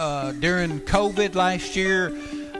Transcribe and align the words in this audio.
uh, 0.00 0.32
during 0.32 0.80
COVID 0.80 1.34
last 1.34 1.76
year. 1.76 2.10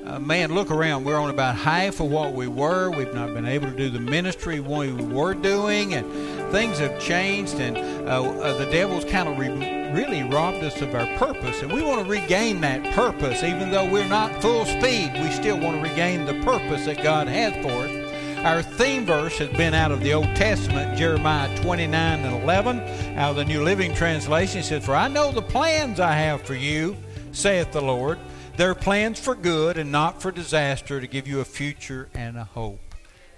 Uh, 0.05 0.19
man, 0.19 0.55
look 0.55 0.71
around. 0.71 1.05
We're 1.05 1.19
on 1.19 1.31
about 1.31 1.57
half 1.57 2.01
of 2.01 2.11
what 2.11 2.35
we 2.35 2.47
were. 2.49 2.91
We've 2.91 3.15
not 3.15 3.33
been 3.33 3.47
able 3.47 3.71
to 3.71 3.77
do 3.77 3.91
the 3.91 4.01
ministry 4.01 4.61
we 4.61 4.93
were 4.93 5.35
doing, 5.35 5.95
and 5.95 6.05
things 6.53 6.79
have 6.79 7.01
changed. 7.01 7.55
And 7.55 7.79
uh, 8.09 8.23
uh, 8.23 8.59
the 8.59 8.71
devil's 8.71 9.05
kind 9.07 9.29
of 9.29 9.39
re- 9.39 9.93
really 9.93 10.23
robbed 10.23 10.63
us 10.63 10.81
of 10.83 10.95
our 10.95 11.07
purpose. 11.17 11.63
And 11.63 11.73
we 11.73 11.83
want 11.83 12.05
to 12.05 12.11
regain 12.11 12.61
that 12.61 12.95
purpose, 12.95 13.43
even 13.43 13.71
though 13.71 13.91
we're 13.91 14.09
not 14.09 14.43
full 14.43 14.67
speed. 14.67 15.13
We 15.15 15.31
still 15.31 15.59
want 15.59 15.83
to 15.83 15.89
regain 15.89 16.27
the 16.27 16.41
purpose 16.43 16.85
that 16.85 17.03
God 17.03 17.27
has 17.27 17.55
for 17.65 17.87
us. 17.87 18.11
Our 18.45 18.63
theme 18.63 19.05
verse 19.05 19.39
has 19.39 19.51
been 19.51 19.75
out 19.75 19.93
of 19.93 20.01
the 20.01 20.15
Old 20.15 20.35
Testament, 20.35 20.99
Jeremiah 20.99 21.55
29 21.59 22.21
and 22.21 22.43
11, 22.43 22.81
out 23.19 23.31
of 23.31 23.37
the 23.37 23.45
New 23.45 23.63
Living 23.63 23.95
Translation. 23.95 24.61
It 24.61 24.65
says, 24.65 24.85
For 24.85 24.95
I 24.95 25.09
know 25.09 25.31
the 25.31 25.43
plans 25.43 26.01
I 26.01 26.13
have 26.13 26.43
for 26.43 26.55
you, 26.55 26.97
saith 27.33 27.73
the 27.73 27.81
Lord. 27.81 28.19
They're 28.57 28.75
plans 28.75 29.19
for 29.19 29.35
good 29.35 29.79
and 29.79 29.91
not 29.91 30.21
for 30.21 30.31
disaster, 30.31 31.01
to 31.01 31.07
give 31.07 31.27
you 31.27 31.41
a 31.41 31.45
future 31.45 32.09
and 32.15 32.37
a 32.37 32.45
hope. 32.45 32.81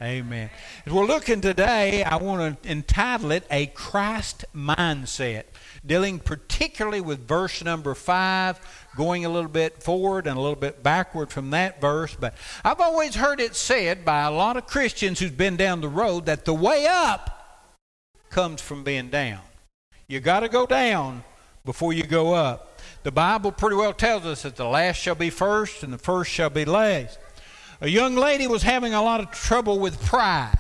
Amen. 0.03 0.51
As 0.85 0.93
we're 0.93 1.07
looking 1.07 1.41
today, 1.41 2.03
I 2.03 2.17
want 2.17 2.63
to 2.63 2.69
entitle 2.69 3.31
it 3.31 3.45
A 3.53 3.67
Christ 3.67 4.45
Mindset, 4.53 5.45
dealing 5.87 6.19
particularly 6.19 7.01
with 7.01 7.29
verse 7.29 7.63
number 7.63 7.95
5 7.95 8.89
going 8.97 9.25
a 9.25 9.29
little 9.29 9.49
bit 9.51 9.81
forward 9.81 10.27
and 10.27 10.37
a 10.37 10.41
little 10.41 10.57
bit 10.57 10.83
backward 10.83 11.31
from 11.31 11.51
that 11.51 11.81
verse. 11.81 12.17
But 12.19 12.35
I've 12.65 12.81
always 12.81 13.15
heard 13.15 13.39
it 13.39 13.55
said 13.55 14.05
by 14.05 14.23
a 14.23 14.33
lot 14.33 14.57
of 14.57 14.67
Christians 14.67 15.21
who's 15.21 15.31
been 15.31 15.57
down 15.57 15.81
the 15.81 15.89
road 15.89 16.27
that 16.27 16.47
the 16.47 16.55
way 16.55 16.87
up 16.89 17.69
comes 18.29 18.61
from 18.61 18.83
being 18.83 19.09
down. 19.09 19.41
You 20.09 20.19
got 20.19 20.41
to 20.41 20.49
go 20.49 20.67
down 20.67 21.23
before 21.65 21.93
you 21.93 22.03
go 22.03 22.35
up. 22.35 22.72
The 23.03 23.11
Bible 23.11 23.51
pretty 23.51 23.75
well 23.75 23.93
tells 23.93 24.25
us 24.25 24.43
that 24.43 24.55
the 24.55 24.65
last 24.65 24.97
shall 24.97 25.17
be 25.17 25.31
first 25.31 25.83
and 25.83 25.93
the 25.93 25.99
first 25.99 26.31
shall 26.31 26.51
be 26.51 26.65
last. 26.65 27.19
A 27.81 27.89
young 27.89 28.15
lady 28.15 28.47
was 28.47 28.63
having 28.63 28.95
a 28.95 29.03
lot 29.03 29.19
of 29.21 29.33
trouble 29.33 29.81
with 29.81 30.01
pride. 30.05 30.57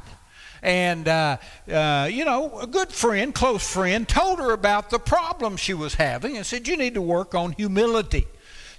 And 0.61 1.07
uh, 1.07 1.37
uh, 1.71 2.09
you 2.11 2.25
know 2.25 2.59
a 2.59 2.67
good 2.67 2.93
friend 2.93 3.35
close 3.35 3.69
friend 3.69 4.09
told 4.09 4.39
her 4.39 4.53
about 4.53 4.91
the 4.91 4.99
problem 4.99 5.57
she 5.57 5.75
was 5.75 5.95
having 5.95 6.37
and 6.37 6.47
said 6.47 6.69
you 6.69 6.77
need 6.77 6.95
to 6.95 7.03
work 7.03 7.35
on 7.35 7.53
humility. 7.53 8.27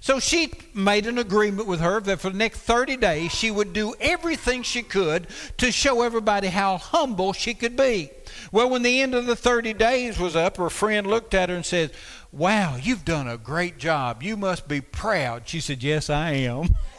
So 0.00 0.20
she 0.20 0.52
made 0.74 1.06
an 1.06 1.16
agreement 1.16 1.66
with 1.66 1.80
her 1.80 1.98
that 2.00 2.20
for 2.20 2.28
the 2.28 2.36
next 2.36 2.58
30 2.58 2.98
days 2.98 3.32
she 3.32 3.50
would 3.50 3.72
do 3.72 3.94
everything 3.98 4.62
she 4.62 4.82
could 4.82 5.26
to 5.56 5.72
show 5.72 6.02
everybody 6.02 6.48
how 6.48 6.76
humble 6.76 7.32
she 7.32 7.54
could 7.54 7.76
be. 7.76 8.10
Well 8.52 8.68
when 8.68 8.82
the 8.82 9.00
end 9.00 9.14
of 9.14 9.24
the 9.24 9.36
30 9.36 9.72
days 9.72 10.18
was 10.18 10.36
up 10.36 10.58
her 10.58 10.68
friend 10.68 11.06
looked 11.06 11.32
at 11.32 11.48
her 11.48 11.54
and 11.54 11.64
said 11.64 11.92
wow 12.34 12.76
you've 12.76 13.04
done 13.04 13.28
a 13.28 13.38
great 13.38 13.78
job. 13.78 14.22
You 14.22 14.36
must 14.36 14.66
be 14.66 14.80
proud. 14.80 15.48
She 15.48 15.60
said 15.60 15.82
yes 15.82 16.10
i 16.10 16.32
am 16.32 16.68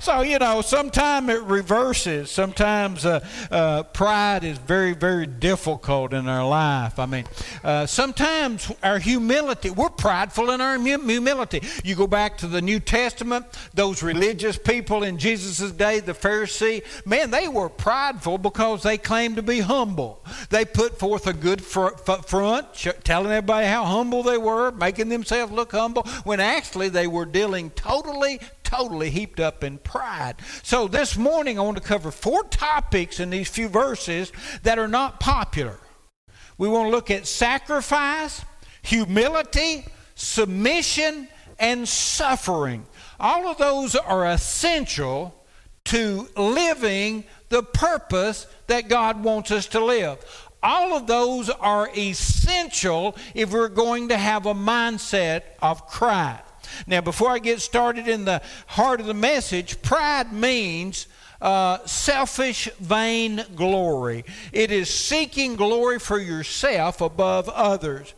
so 0.00 0.22
you 0.22 0.38
know 0.38 0.60
sometimes 0.62 1.28
it 1.28 1.42
reverses. 1.42 2.30
Sometimes 2.30 3.04
uh, 3.04 3.26
uh, 3.50 3.82
pride 3.84 4.44
is 4.44 4.58
very 4.58 4.92
very 4.92 5.26
difficult 5.26 6.12
in 6.12 6.28
our 6.28 6.46
life. 6.46 6.98
I 6.98 7.06
mean 7.06 7.24
uh, 7.64 7.86
sometimes 7.86 8.72
our 8.82 8.98
humility 8.98 9.70
we're 9.70 9.90
prideful 9.90 10.50
in 10.50 10.60
our 10.60 10.78
humility. 10.78 11.62
You 11.84 11.94
go 11.94 12.06
back 12.06 12.38
to 12.38 12.46
the 12.46 12.62
new 12.62 12.80
testament 12.80 13.46
those 13.74 14.02
religious 14.02 14.58
people 14.58 15.02
in 15.02 15.18
jesus' 15.18 15.70
day 15.72 16.00
the 16.00 16.12
pharisee 16.12 16.82
man 17.06 17.30
they 17.30 17.48
were 17.48 17.68
prideful 17.68 18.38
because 18.38 18.82
they 18.82 18.98
claimed 18.98 19.36
to 19.36 19.42
be 19.42 19.60
humble. 19.60 20.22
They 20.50 20.64
put 20.64 20.98
forth 20.98 21.26
a 21.26 21.32
good 21.32 21.62
fr- 21.62 21.96
front 22.26 22.66
telling 23.04 23.32
everybody 23.32 23.66
how 23.66 23.84
humble 23.84 24.22
they 24.22 24.38
were 24.38 24.70
making 24.72 25.08
themselves 25.08 25.52
look 25.52 25.72
humble 25.72 26.02
when 26.24 26.40
actually 26.40 26.88
they 26.88 27.06
were 27.06 27.24
dealing 27.24 27.70
totally 27.70 28.40
totally 28.66 29.10
heaped 29.10 29.38
up 29.38 29.62
in 29.62 29.78
pride. 29.78 30.34
So 30.64 30.88
this 30.88 31.16
morning 31.16 31.58
I 31.58 31.62
want 31.62 31.76
to 31.76 31.82
cover 31.82 32.10
four 32.10 32.42
topics 32.44 33.20
in 33.20 33.30
these 33.30 33.48
few 33.48 33.68
verses 33.68 34.32
that 34.64 34.78
are 34.78 34.88
not 34.88 35.20
popular. 35.20 35.78
We 36.58 36.68
want 36.68 36.86
to 36.86 36.90
look 36.90 37.10
at 37.10 37.28
sacrifice, 37.28 38.44
humility, 38.82 39.86
submission, 40.16 41.28
and 41.60 41.88
suffering. 41.88 42.86
All 43.20 43.46
of 43.46 43.56
those 43.56 43.94
are 43.94 44.26
essential 44.26 45.32
to 45.84 46.28
living 46.36 47.22
the 47.48 47.62
purpose 47.62 48.48
that 48.66 48.88
God 48.88 49.22
wants 49.22 49.52
us 49.52 49.66
to 49.68 49.84
live. 49.84 50.18
All 50.60 50.96
of 50.96 51.06
those 51.06 51.50
are 51.50 51.88
essential 51.96 53.16
if 53.34 53.52
we're 53.52 53.68
going 53.68 54.08
to 54.08 54.16
have 54.16 54.46
a 54.46 54.54
mindset 54.54 55.42
of 55.62 55.86
Christ. 55.86 56.42
Now, 56.86 57.00
before 57.00 57.30
I 57.30 57.38
get 57.38 57.60
started 57.60 58.08
in 58.08 58.24
the 58.24 58.42
heart 58.66 59.00
of 59.00 59.06
the 59.06 59.14
message, 59.14 59.80
pride 59.82 60.32
means 60.32 61.06
uh, 61.40 61.84
selfish, 61.86 62.68
vain 62.80 63.44
glory. 63.54 64.24
It 64.52 64.70
is 64.70 64.88
seeking 64.88 65.56
glory 65.56 65.98
for 65.98 66.18
yourself 66.18 67.00
above 67.00 67.48
others. 67.48 68.14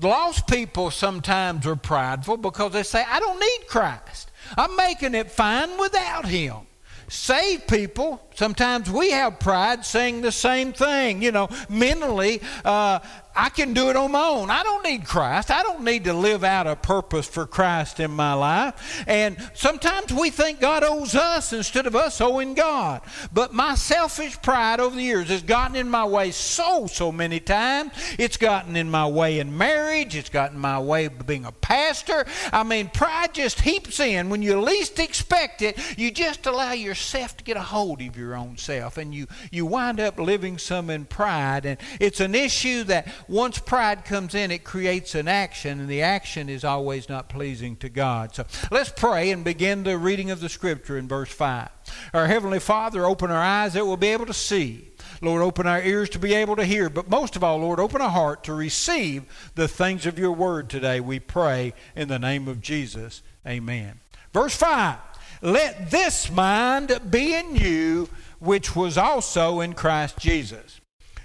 Lost 0.00 0.46
people 0.46 0.90
sometimes 0.90 1.66
are 1.66 1.76
prideful 1.76 2.38
because 2.38 2.72
they 2.72 2.82
say, 2.82 3.04
I 3.06 3.20
don't 3.20 3.38
need 3.38 3.68
Christ. 3.68 4.30
I'm 4.56 4.74
making 4.76 5.14
it 5.14 5.30
fine 5.30 5.78
without 5.78 6.26
Him 6.26 6.66
saved 7.08 7.68
people, 7.68 8.20
sometimes 8.34 8.90
we 8.90 9.10
have 9.10 9.38
pride 9.38 9.84
saying 9.84 10.22
the 10.22 10.32
same 10.32 10.72
thing. 10.72 11.22
You 11.22 11.32
know, 11.32 11.48
mentally, 11.68 12.40
uh, 12.64 13.00
I 13.36 13.48
can 13.48 13.72
do 13.72 13.90
it 13.90 13.96
on 13.96 14.12
my 14.12 14.26
own. 14.28 14.50
I 14.50 14.62
don't 14.62 14.84
need 14.84 15.04
Christ. 15.04 15.50
I 15.50 15.62
don't 15.62 15.82
need 15.82 16.04
to 16.04 16.12
live 16.12 16.44
out 16.44 16.66
a 16.66 16.76
purpose 16.76 17.26
for 17.26 17.46
Christ 17.46 17.98
in 17.98 18.10
my 18.10 18.34
life. 18.34 19.04
And 19.06 19.36
sometimes 19.54 20.12
we 20.12 20.30
think 20.30 20.60
God 20.60 20.84
owes 20.84 21.14
us 21.14 21.52
instead 21.52 21.86
of 21.86 21.96
us 21.96 22.20
owing 22.20 22.54
God. 22.54 23.02
But 23.32 23.52
my 23.52 23.74
selfish 23.74 24.40
pride 24.40 24.78
over 24.80 24.94
the 24.94 25.02
years 25.02 25.28
has 25.28 25.42
gotten 25.42 25.76
in 25.76 25.88
my 25.88 26.04
way 26.04 26.30
so, 26.30 26.86
so 26.86 27.10
many 27.10 27.40
times. 27.40 27.92
It's 28.18 28.36
gotten 28.36 28.76
in 28.76 28.90
my 28.90 29.06
way 29.06 29.40
in 29.40 29.56
marriage, 29.56 30.14
it's 30.14 30.28
gotten 30.28 30.56
in 30.56 30.60
my 30.62 30.78
way 30.78 31.08
being 31.08 31.44
a 31.44 31.52
pastor. 31.52 32.26
I 32.52 32.62
mean, 32.62 32.88
pride 32.88 33.34
just 33.34 33.60
heaps 33.60 33.98
in. 33.98 34.28
When 34.28 34.42
you 34.42 34.60
least 34.60 34.98
expect 34.98 35.62
it, 35.62 35.78
you 35.98 36.10
just 36.10 36.46
allow 36.46 36.72
yourself 36.72 37.36
to 37.38 37.44
get 37.44 37.56
a 37.56 37.62
hold 37.62 38.00
of 38.00 38.16
your 38.16 38.36
own 38.36 38.56
self. 38.56 38.96
And 38.96 39.14
you, 39.14 39.26
you 39.50 39.66
wind 39.66 39.98
up 39.98 40.18
living 40.18 40.58
some 40.58 40.90
in 40.90 41.04
pride. 41.04 41.66
And 41.66 41.78
it's 41.98 42.20
an 42.20 42.34
issue 42.34 42.84
that 42.84 43.08
once 43.28 43.58
pride 43.58 44.04
comes 44.04 44.34
in, 44.34 44.50
it 44.50 44.64
creates 44.64 45.14
an 45.14 45.28
action, 45.28 45.80
and 45.80 45.88
the 45.88 46.02
action 46.02 46.48
is 46.48 46.64
always 46.64 47.08
not 47.08 47.28
pleasing 47.28 47.76
to 47.76 47.88
God. 47.88 48.34
So 48.34 48.44
let's 48.70 48.90
pray 48.90 49.30
and 49.30 49.44
begin 49.44 49.82
the 49.82 49.98
reading 49.98 50.30
of 50.30 50.40
the 50.40 50.48
scripture 50.48 50.98
in 50.98 51.08
verse 51.08 51.32
5. 51.32 51.68
Our 52.12 52.26
Heavenly 52.26 52.60
Father, 52.60 53.04
open 53.04 53.30
our 53.30 53.42
eyes 53.42 53.74
that 53.74 53.86
we'll 53.86 53.96
be 53.96 54.08
able 54.08 54.26
to 54.26 54.34
see. 54.34 54.90
Lord, 55.20 55.42
open 55.42 55.66
our 55.66 55.82
ears 55.82 56.10
to 56.10 56.18
be 56.18 56.34
able 56.34 56.56
to 56.56 56.64
hear. 56.64 56.88
But 56.88 57.08
most 57.08 57.36
of 57.36 57.44
all, 57.44 57.58
Lord, 57.58 57.80
open 57.80 58.00
our 58.00 58.10
heart 58.10 58.44
to 58.44 58.54
receive 58.54 59.24
the 59.54 59.68
things 59.68 60.06
of 60.06 60.18
your 60.18 60.32
word 60.32 60.68
today. 60.68 61.00
We 61.00 61.20
pray 61.20 61.74
in 61.94 62.08
the 62.08 62.18
name 62.18 62.48
of 62.48 62.60
Jesus. 62.60 63.22
Amen. 63.46 64.00
Verse 64.32 64.56
5 64.56 64.98
Let 65.42 65.90
this 65.90 66.30
mind 66.30 66.98
be 67.10 67.34
in 67.34 67.56
you, 67.56 68.08
which 68.38 68.74
was 68.74 68.98
also 68.98 69.60
in 69.60 69.74
Christ 69.74 70.18
Jesus 70.18 70.80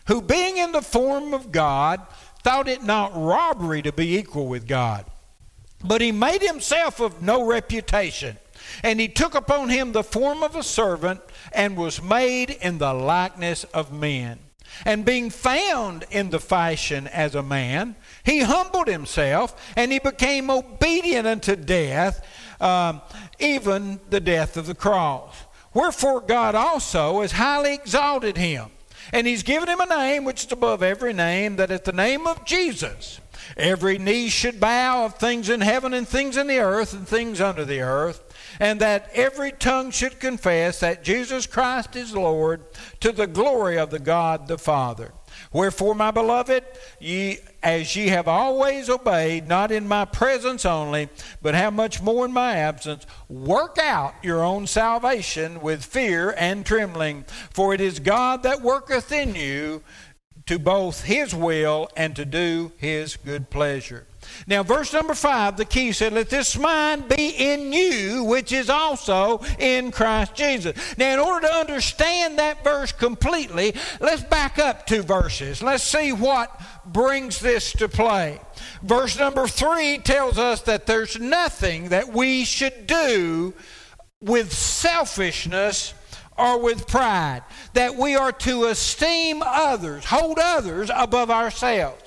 who 0.10 0.24
being 0.24 0.58
in 0.58 0.72
the 0.72 0.82
form 0.82 1.36
of 1.36 1.52
God 1.52 2.02
thought 2.44 2.68
it 2.68 2.84
not 2.84 3.12
robbery 3.16 3.84
to 3.84 3.92
be 3.92 4.18
equal 4.18 4.48
with 4.48 4.68
God. 4.68 5.06
But 5.84 6.02
he 6.02 6.12
made 6.12 6.42
himself 6.42 7.00
of 7.00 7.22
no 7.22 7.46
reputation, 7.46 8.38
and 8.82 9.00
he 9.00 9.08
took 9.08 9.36
upon 9.36 9.70
him 9.70 9.92
the 9.92 10.04
form 10.04 10.42
of 10.42 10.56
a 10.56 10.64
servant, 10.64 11.22
and 11.54 11.78
was 11.78 12.02
made 12.02 12.50
in 12.50 12.80
the 12.80 12.92
likeness 12.92 13.66
of 13.66 13.94
men. 13.94 14.40
And 14.84 15.06
being 15.06 15.30
found 15.30 16.06
in 16.10 16.32
the 16.32 16.40
fashion 16.40 17.06
as 17.08 17.36
a 17.36 17.44
man, 17.44 17.96
he 18.24 18.42
humbled 18.42 18.88
himself, 18.88 19.72
and 19.76 19.92
he 19.92 20.00
became 20.00 20.50
obedient 20.50 21.28
unto 21.28 21.56
death, 21.56 22.26
um, 22.60 23.02
even 23.38 24.00
the 24.10 24.20
death 24.20 24.58
of 24.58 24.66
the 24.66 24.74
cross. 24.74 25.36
Wherefore 25.72 26.20
God 26.20 26.56
also 26.56 27.22
has 27.22 27.34
highly 27.34 27.76
exalted 27.76 28.38
him 28.38 28.72
and 29.12 29.28
he's 29.28 29.44
given 29.44 29.70
him 29.70 29.80
a 29.80 29.86
name 29.86 30.24
which 30.24 30.46
is 30.46 30.52
above 30.52 30.84
every 30.84 31.14
name, 31.14 31.56
that 31.58 31.72
at 31.72 31.86
the 31.86 31.92
name 31.92 32.28
of 32.28 32.46
Jesus 32.46 33.20
every 33.58 33.98
knee 33.98 34.30
should 34.30 34.60
bow 34.60 35.06
of 35.06 35.16
things 35.16 35.50
in 35.50 35.62
heaven 35.62 35.94
and 35.94 36.08
things 36.08 36.38
in 36.38 36.48
the 36.48 36.60
earth 36.60 36.94
and 36.94 37.08
things 37.08 37.42
under 37.42 37.66
the 37.66 37.82
earth, 37.82 38.24
and 38.60 38.80
that 38.80 39.10
every 39.14 39.52
tongue 39.52 39.92
should 39.92 40.20
confess 40.20 40.80
that 40.80 41.04
Jesus 41.04 41.46
Christ 41.46 41.96
is 41.96 42.16
Lord 42.16 42.62
to 43.00 43.12
the 43.12 43.28
glory 43.28 43.78
of 43.78 43.90
the 43.90 44.00
God 44.00 44.48
the 44.48 44.58
Father. 44.58 45.14
Wherefore, 45.52 45.96
my 45.96 46.12
beloved, 46.12 46.64
ye 47.00 47.40
as 47.64 47.96
ye 47.96 48.08
have 48.08 48.28
always 48.28 48.90
obeyed, 48.90 49.48
not 49.48 49.72
in 49.72 49.88
my 49.88 50.06
presence 50.06 50.66
only, 50.66 51.10
but 51.42 51.56
how 51.56 51.72
much 51.72 52.02
more 52.02 52.26
in 52.26 52.32
my 52.32 52.56
absence, 52.56 53.06
work 53.28 53.78
out 53.78 54.14
your 54.22 54.44
own 54.44 54.68
salvation 54.68 55.60
with 55.60 55.84
fear 55.84 56.36
and 56.38 56.66
trembling. 56.66 57.26
For 57.50 57.74
it 57.74 57.82
is 57.82 58.00
God 58.00 58.44
that 58.44 58.62
worketh 58.62 59.12
in 59.12 59.36
you 59.36 59.82
to 60.46 60.58
both 60.60 61.04
his 61.04 61.34
will 61.36 61.90
and 61.98 62.16
to 62.16 62.26
do 62.26 62.72
his 62.78 63.18
good 63.18 63.50
pleasure. 63.50 64.06
Now, 64.48 64.64
verse 64.64 64.94
number 64.94 65.14
five, 65.14 65.58
the 65.58 65.66
key 65.66 65.92
said, 65.92 66.14
Let 66.14 66.30
this 66.30 66.58
mind 66.58 67.08
be 67.08 67.30
in 67.30 67.72
you, 67.74 68.24
which 68.24 68.52
is 68.52 68.70
also 68.70 69.42
in 69.60 69.92
Christ 69.92 70.36
Jesus. 70.36 70.76
Now, 70.98 71.14
in 71.14 71.20
order 71.20 71.48
to 71.48 71.54
understand 71.54 72.40
that 72.40 72.64
verse 72.64 72.92
completely, 72.92 73.76
let's 74.00 74.24
back 74.24 74.60
up 74.60 74.86
two 74.86 75.04
verses. 75.04 75.62
Let's 75.62 75.84
see 75.84 76.12
what 76.12 76.60
brings 76.86 77.40
this 77.40 77.72
to 77.74 77.88
play. 77.88 78.40
Verse 78.82 79.18
number 79.18 79.48
three 79.48 79.98
tells 80.00 80.38
us 80.38 80.62
that 80.62 80.86
there's 80.86 81.20
nothing 81.20 81.90
that 81.90 82.10
we 82.10 82.46
should 82.46 82.88
do 82.88 83.54
with 84.22 84.52
selfishness 84.52 85.94
or 86.38 86.58
with 86.62 86.88
pride, 86.88 87.44
that 87.74 87.96
we 87.96 88.16
are 88.16 88.32
to 88.32 88.66
esteem 88.66 89.44
others, 89.46 90.06
hold 90.06 90.40
others 90.40 90.90
above 90.96 91.30
ourselves. 91.30 92.02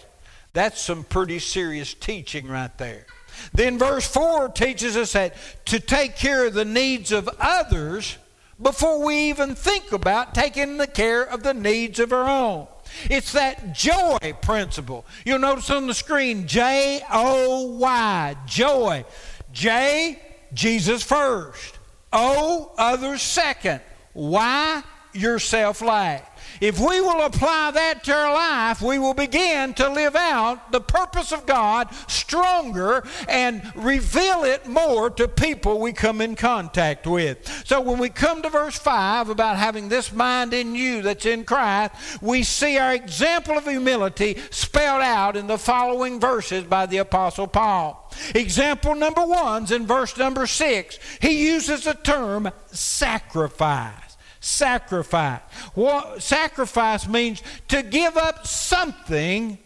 That's 0.52 0.80
some 0.80 1.04
pretty 1.04 1.38
serious 1.38 1.94
teaching 1.94 2.46
right 2.46 2.76
there. 2.78 3.06
Then 3.54 3.78
verse 3.78 4.06
4 4.06 4.50
teaches 4.50 4.96
us 4.96 5.12
that 5.14 5.34
to 5.66 5.80
take 5.80 6.16
care 6.16 6.46
of 6.46 6.54
the 6.54 6.64
needs 6.64 7.12
of 7.12 7.28
others 7.40 8.18
before 8.60 9.04
we 9.04 9.30
even 9.30 9.54
think 9.54 9.92
about 9.92 10.34
taking 10.34 10.76
the 10.76 10.86
care 10.86 11.22
of 11.22 11.42
the 11.42 11.54
needs 11.54 11.98
of 11.98 12.12
our 12.12 12.28
own. 12.28 12.66
It's 13.04 13.32
that 13.32 13.74
joy 13.74 14.18
principle. 14.42 15.06
You'll 15.24 15.38
notice 15.38 15.70
on 15.70 15.86
the 15.86 15.94
screen 15.94 16.46
J 16.46 17.00
O 17.10 17.76
Y, 17.78 18.36
joy. 18.46 19.04
J, 19.52 20.20
Jesus 20.52 21.02
first. 21.02 21.78
O, 22.12 22.72
others 22.76 23.22
second. 23.22 23.80
Y, 24.14 24.82
yourself 25.14 25.80
last. 25.80 26.24
If 26.60 26.78
we 26.78 27.00
will 27.00 27.24
apply 27.24 27.70
that 27.72 28.04
to 28.04 28.12
our 28.12 28.32
life, 28.32 28.82
we 28.82 28.98
will 28.98 29.14
begin 29.14 29.74
to 29.74 29.88
live 29.88 30.16
out 30.16 30.72
the 30.72 30.80
purpose 30.80 31.32
of 31.32 31.46
God 31.46 31.88
stronger 32.08 33.04
and 33.28 33.62
reveal 33.74 34.44
it 34.44 34.66
more 34.66 35.10
to 35.10 35.28
people 35.28 35.80
we 35.80 35.92
come 35.92 36.20
in 36.20 36.34
contact 36.34 37.06
with. 37.06 37.48
So 37.66 37.80
when 37.80 37.98
we 37.98 38.08
come 38.08 38.42
to 38.42 38.50
verse 38.50 38.78
5 38.78 39.28
about 39.28 39.56
having 39.56 39.88
this 39.88 40.12
mind 40.12 40.54
in 40.54 40.74
you 40.74 41.02
that's 41.02 41.26
in 41.26 41.44
Christ, 41.44 41.94
we 42.20 42.42
see 42.42 42.78
our 42.78 42.94
example 42.94 43.56
of 43.56 43.64
humility 43.64 44.38
spelled 44.50 45.02
out 45.02 45.36
in 45.36 45.46
the 45.46 45.58
following 45.58 46.20
verses 46.20 46.64
by 46.64 46.86
the 46.86 46.98
Apostle 46.98 47.46
Paul. 47.46 48.10
Example 48.34 48.94
number 48.94 49.24
one's 49.24 49.70
in 49.70 49.86
verse 49.86 50.16
number 50.16 50.46
six. 50.46 50.98
He 51.20 51.46
uses 51.46 51.84
the 51.84 51.94
term 51.94 52.50
sacrifice 52.70 54.01
sacrifice. 54.42 55.40
What, 55.74 56.22
sacrifice 56.22 57.08
means 57.08 57.42
to 57.68 57.82
give 57.82 58.16
up 58.16 58.46
something 58.46 59.56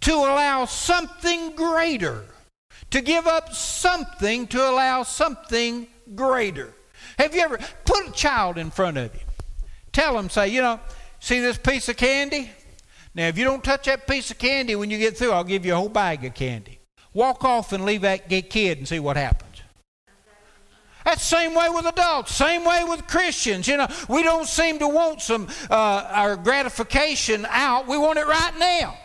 to 0.00 0.12
allow 0.12 0.64
something 0.64 1.54
greater. 1.54 2.24
To 2.90 3.00
give 3.00 3.26
up 3.26 3.52
something 3.52 4.46
to 4.48 4.68
allow 4.68 5.04
something 5.04 5.86
greater. 6.14 6.74
Have 7.18 7.34
you 7.34 7.42
ever 7.42 7.58
put 7.84 8.08
a 8.08 8.12
child 8.12 8.58
in 8.58 8.70
front 8.70 8.96
of 8.96 9.14
you? 9.14 9.20
Tell 9.92 10.14
them, 10.14 10.30
say, 10.30 10.48
you 10.48 10.62
know, 10.62 10.80
see 11.20 11.40
this 11.40 11.58
piece 11.58 11.88
of 11.88 11.96
candy? 11.96 12.50
Now, 13.14 13.28
if 13.28 13.36
you 13.36 13.44
don't 13.44 13.62
touch 13.62 13.84
that 13.84 14.06
piece 14.06 14.30
of 14.30 14.38
candy 14.38 14.74
when 14.74 14.90
you 14.90 14.98
get 14.98 15.16
through, 15.16 15.32
I'll 15.32 15.44
give 15.44 15.66
you 15.66 15.74
a 15.74 15.76
whole 15.76 15.90
bag 15.90 16.24
of 16.24 16.34
candy. 16.34 16.80
Walk 17.12 17.44
off 17.44 17.72
and 17.74 17.84
leave 17.84 18.00
that 18.00 18.28
kid 18.28 18.78
and 18.78 18.88
see 18.88 18.98
what 18.98 19.18
happens. 19.18 19.51
That's 21.04 21.28
the 21.28 21.36
same 21.36 21.54
way 21.54 21.68
with 21.68 21.86
adults, 21.86 22.34
same 22.34 22.64
way 22.64 22.84
with 22.84 23.06
Christians. 23.06 23.66
You 23.66 23.78
know, 23.78 23.88
we 24.08 24.22
don't 24.22 24.46
seem 24.46 24.78
to 24.78 24.88
want 24.88 25.20
some 25.20 25.48
uh, 25.70 26.08
our 26.10 26.36
gratification 26.36 27.46
out. 27.48 27.88
We 27.88 27.98
want 27.98 28.18
it 28.18 28.26
right 28.26 28.58
now. 28.58 28.96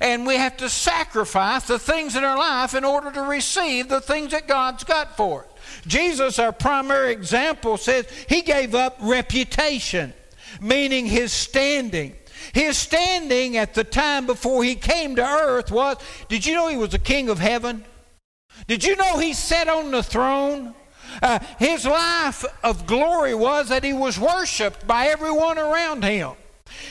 And 0.00 0.26
we 0.26 0.36
have 0.36 0.56
to 0.58 0.68
sacrifice 0.68 1.66
the 1.66 1.78
things 1.78 2.16
in 2.16 2.24
our 2.24 2.36
life 2.36 2.74
in 2.74 2.84
order 2.84 3.10
to 3.12 3.22
receive 3.22 3.88
the 3.88 4.00
things 4.00 4.32
that 4.32 4.46
God's 4.46 4.84
got 4.84 5.16
for 5.16 5.44
us. 5.44 5.50
Jesus, 5.86 6.38
our 6.38 6.52
primary 6.52 7.12
example, 7.12 7.76
says 7.76 8.06
he 8.28 8.42
gave 8.42 8.74
up 8.74 8.96
reputation, 9.00 10.12
meaning 10.60 11.06
his 11.06 11.32
standing. 11.32 12.14
His 12.52 12.76
standing 12.76 13.56
at 13.56 13.74
the 13.74 13.84
time 13.84 14.26
before 14.26 14.62
he 14.64 14.74
came 14.74 15.16
to 15.16 15.22
earth 15.22 15.70
was 15.70 15.96
did 16.28 16.44
you 16.44 16.54
know 16.54 16.68
he 16.68 16.76
was 16.76 16.90
the 16.90 16.98
king 16.98 17.28
of 17.28 17.38
heaven? 17.38 17.84
Did 18.66 18.84
you 18.84 18.96
know 18.96 19.18
he 19.18 19.32
sat 19.32 19.68
on 19.68 19.90
the 19.90 20.02
throne? 20.02 20.74
Uh, 21.22 21.38
his 21.58 21.84
life 21.84 22.44
of 22.62 22.86
glory 22.86 23.34
was 23.34 23.68
that 23.68 23.84
he 23.84 23.92
was 23.92 24.18
worshiped 24.18 24.86
by 24.86 25.06
everyone 25.06 25.58
around 25.58 26.04
him. 26.04 26.32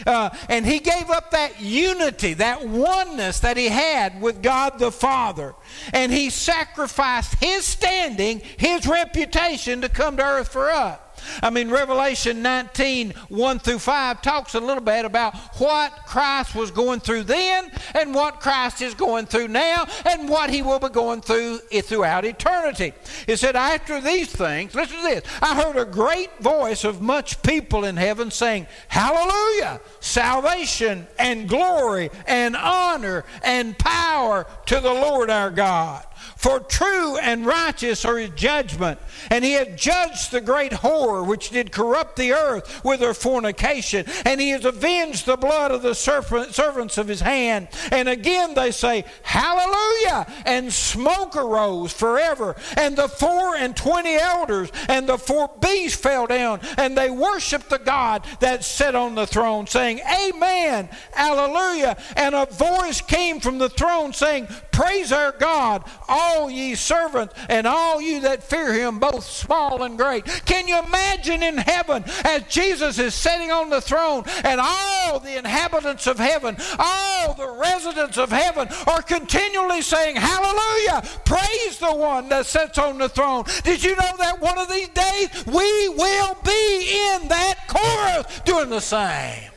Uh, 0.06 0.30
and 0.50 0.66
he 0.66 0.80
gave 0.80 1.10
up 1.10 1.32
that 1.32 1.62
unity, 1.62 2.34
that 2.34 2.68
oneness 2.68 3.42
that 3.42 3.58
he 3.58 3.68
had 3.68 4.22
with 4.22 4.42
God 4.42 4.80
the 4.80 4.92
Father. 4.92 5.54
And 5.94 6.12
he 6.12 6.30
sacrificed 6.30 7.36
his 7.44 7.66
standing, 7.66 8.42
his 8.58 8.88
reputation 8.88 9.82
to 9.82 9.90
come 9.90 10.18
to 10.18 10.24
earth 10.24 10.50
for 10.50 10.72
us. 10.72 11.00
I 11.42 11.50
mean, 11.50 11.70
Revelation 11.70 12.42
19, 12.42 13.12
1 13.30 13.60
through 13.60 13.80
5 13.80 14.22
talks 14.22 14.56
a 14.56 14.60
little 14.60 14.84
bit 14.84 15.06
about 15.06 15.36
what 15.60 15.92
Christ 16.06 16.56
was 16.56 16.72
going 16.72 17.00
through 17.00 17.24
then 17.24 17.72
and 17.94 18.14
what 18.14 18.40
Christ 18.40 18.82
is 18.82 18.94
going 18.94 19.26
through 19.26 19.48
now 19.48 19.86
and 20.06 20.30
what 20.30 20.50
he 20.50 20.62
will 20.62 20.80
be 20.80 20.90
going 20.90 21.22
through 21.22 21.60
throughout 21.84 22.26
eternity. 22.26 22.94
It 23.28 23.38
said, 23.38 23.56
After 23.56 24.02
these 24.02 24.32
things, 24.32 24.76
listen 24.76 24.98
to 24.98 25.04
this 25.04 25.24
I 25.42 25.56
heard 25.56 25.78
a 25.78 25.86
great 25.86 26.38
voice 26.40 26.84
of 26.84 27.02
much 27.02 27.42
people 27.42 27.86
in 27.86 27.98
heaven 27.98 28.32
saying, 28.32 28.68
Hallelujah! 28.88 29.82
Salvation 30.00 31.08
and 31.18 31.48
glory 31.48 32.10
and 32.28 32.56
honor 32.56 33.26
and 33.44 33.78
power 33.78 34.48
to 34.68 34.80
the 34.80 34.94
Lord 34.94 35.30
our 35.30 35.52
God. 35.52 36.06
For 36.46 36.60
true 36.60 37.18
and 37.18 37.44
righteous 37.44 38.06
are 38.06 38.20
his 38.20 38.30
judgment. 38.36 39.00
And 39.32 39.44
he 39.44 39.54
hath 39.54 39.76
judged 39.76 40.30
the 40.30 40.42
great 40.42 40.72
whore 40.74 41.26
which 41.26 41.50
did 41.50 41.72
corrupt 41.72 42.18
the 42.18 42.34
earth 42.34 42.86
with 42.86 43.00
her 43.00 43.16
fornication. 43.16 44.06
And 44.26 44.40
he 44.40 44.52
has 44.52 44.64
avenged 44.64 45.26
the 45.26 45.38
blood 45.38 45.72
of 45.72 45.82
the 45.82 45.96
servants 45.96 47.00
of 47.00 47.08
his 47.08 47.22
hand. 47.22 47.70
And 47.92 48.08
again 48.08 48.54
they 48.54 48.70
say, 48.70 49.06
Hallelujah! 49.24 50.32
And 50.46 50.72
smoke 50.72 51.36
arose 51.36 51.92
forever. 51.92 52.56
And 52.78 52.96
the 52.96 53.08
four 53.08 53.56
and 53.56 53.76
twenty 53.76 54.14
elders 54.14 54.72
and 54.88 55.10
the 55.10 55.18
four 55.18 55.50
beasts 55.60 56.00
fell 56.00 56.28
down. 56.28 56.60
And 56.78 56.96
they 56.96 57.10
worshiped 57.10 57.72
the 57.72 57.80
God 57.80 58.24
that 58.40 58.64
sat 58.64 58.94
on 58.94 59.16
the 59.16 59.26
throne, 59.26 59.66
saying, 59.66 60.00
Amen, 60.02 60.90
Hallelujah. 61.12 61.98
And 62.16 62.36
a 62.36 62.46
voice 62.46 63.02
came 63.02 63.40
from 63.40 63.58
the 63.58 63.70
throne 63.70 64.14
saying, 64.14 64.48
Praise 64.76 65.14
our 65.14 65.32
God, 65.32 65.86
all 66.10 66.50
ye 66.50 66.76
servants, 66.76 67.34
and 67.48 67.66
all 67.66 68.02
you 68.02 68.20
that 68.22 68.44
fear 68.44 68.74
him, 68.74 69.00
both 69.00 69.24
small 69.24 69.84
and 69.84 69.98
great. 69.98 70.26
Can 70.46 70.68
you 70.68 70.78
imagine 70.78 71.42
in 71.42 71.58
heaven 71.58 72.04
as 72.26 72.44
Jesus 72.50 73.00
is 73.00 73.16
sitting 73.16 73.52
on 73.52 73.70
the 73.70 73.80
throne 73.80 74.26
and 74.44 74.60
all 74.60 75.22
the 75.22 75.38
inhabitants 75.38 76.08
of 76.08 76.20
heaven, 76.20 76.58
all 76.78 77.34
the 77.36 77.50
residents 77.52 78.18
of 78.18 78.34
heaven 78.34 78.68
are 78.86 79.02
continually 79.02 79.82
saying, 79.82 80.18
Hallelujah! 80.18 81.04
Praise 81.24 81.80
the 81.80 81.96
one 81.96 82.28
that 82.28 82.46
sits 82.46 82.78
on 82.78 82.98
the 82.98 83.08
throne. 83.08 83.46
Did 83.64 83.82
you 83.82 83.96
know 83.96 84.12
that 84.18 84.42
one 84.42 84.58
of 84.58 84.70
these 84.70 84.90
days 84.90 85.46
we 85.46 85.88
will 85.88 86.38
be 86.44 87.14
in 87.14 87.30
that 87.30 87.56
chorus 87.70 88.42
doing 88.42 88.70
the 88.70 88.82
same? 88.82 89.52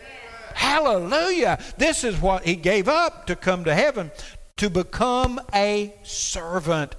Hallelujah. 0.54 1.58
This 1.76 2.04
is 2.04 2.20
what 2.20 2.44
he 2.44 2.54
gave 2.54 2.88
up 2.88 3.26
to 3.26 3.34
come 3.34 3.64
to 3.64 3.74
heaven 3.74 4.12
to 4.58 4.70
become 4.70 5.40
a 5.54 5.94
servant, 6.02 6.94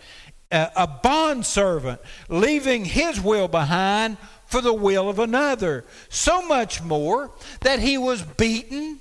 a 0.51 0.87
bond 0.87 1.45
servant, 1.45 2.01
leaving 2.27 2.85
his 2.85 3.21
will 3.21 3.47
behind 3.47 4.17
for 4.47 4.61
the 4.61 4.73
will 4.73 5.09
of 5.09 5.19
another. 5.19 5.85
So 6.09 6.41
much 6.41 6.81
more 6.81 7.31
that 7.61 7.79
he 7.79 7.97
was 7.97 8.21
beaten, 8.23 8.99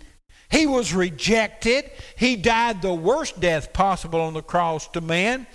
he 0.50 0.66
was 0.66 0.92
rejected, 0.92 1.90
he 2.16 2.36
died 2.36 2.82
the 2.82 2.94
worst 2.94 3.40
death 3.40 3.72
possible 3.72 4.20
on 4.20 4.34
the 4.34 4.42
cross 4.42 4.88
to 4.88 5.00
man. 5.00 5.46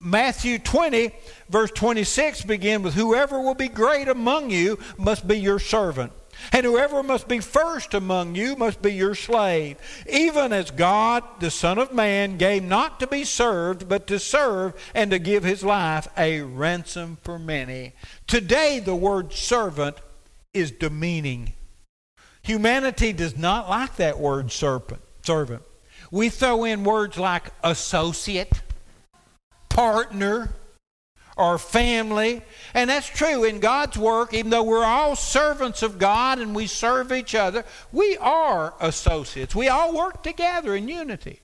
Matthew 0.00 0.58
20, 0.58 1.10
verse 1.48 1.70
26 1.70 2.44
begin 2.44 2.82
with 2.82 2.94
Whoever 2.94 3.40
will 3.40 3.54
be 3.54 3.68
great 3.68 4.08
among 4.08 4.50
you 4.50 4.78
must 4.98 5.26
be 5.26 5.38
your 5.38 5.58
servant. 5.58 6.12
And 6.52 6.64
whoever 6.64 7.02
must 7.02 7.28
be 7.28 7.40
first 7.40 7.94
among 7.94 8.34
you 8.34 8.56
must 8.56 8.82
be 8.82 8.92
your 8.92 9.14
slave, 9.14 9.78
even 10.10 10.52
as 10.52 10.70
God, 10.70 11.24
the 11.40 11.50
Son 11.50 11.78
of 11.78 11.92
Man, 11.92 12.36
gave 12.36 12.62
not 12.62 13.00
to 13.00 13.06
be 13.06 13.24
served, 13.24 13.88
but 13.88 14.06
to 14.06 14.18
serve 14.18 14.74
and 14.94 15.10
to 15.10 15.18
give 15.18 15.44
his 15.44 15.64
life 15.64 16.08
a 16.16 16.40
ransom 16.42 17.18
for 17.22 17.38
many. 17.38 17.94
Today, 18.26 18.80
the 18.80 18.96
word 18.96 19.32
servant 19.32 19.96
is 20.54 20.70
demeaning. 20.70 21.52
Humanity 22.42 23.12
does 23.12 23.36
not 23.36 23.68
like 23.68 23.96
that 23.96 24.18
word 24.18 24.52
servant. 24.52 25.62
We 26.10 26.28
throw 26.28 26.64
in 26.64 26.84
words 26.84 27.18
like 27.18 27.50
associate, 27.64 28.62
partner, 29.68 30.54
or 31.36 31.58
family. 31.58 32.42
And 32.74 32.90
that's 32.90 33.08
true 33.08 33.44
in 33.44 33.60
God's 33.60 33.96
work, 33.98 34.32
even 34.34 34.50
though 34.50 34.62
we're 34.62 34.84
all 34.84 35.16
servants 35.16 35.82
of 35.82 35.98
God 35.98 36.38
and 36.38 36.54
we 36.54 36.66
serve 36.66 37.12
each 37.12 37.34
other, 37.34 37.64
we 37.92 38.16
are 38.18 38.74
associates. 38.80 39.54
We 39.54 39.68
all 39.68 39.94
work 39.94 40.22
together 40.22 40.74
in 40.74 40.88
unity. 40.88 41.40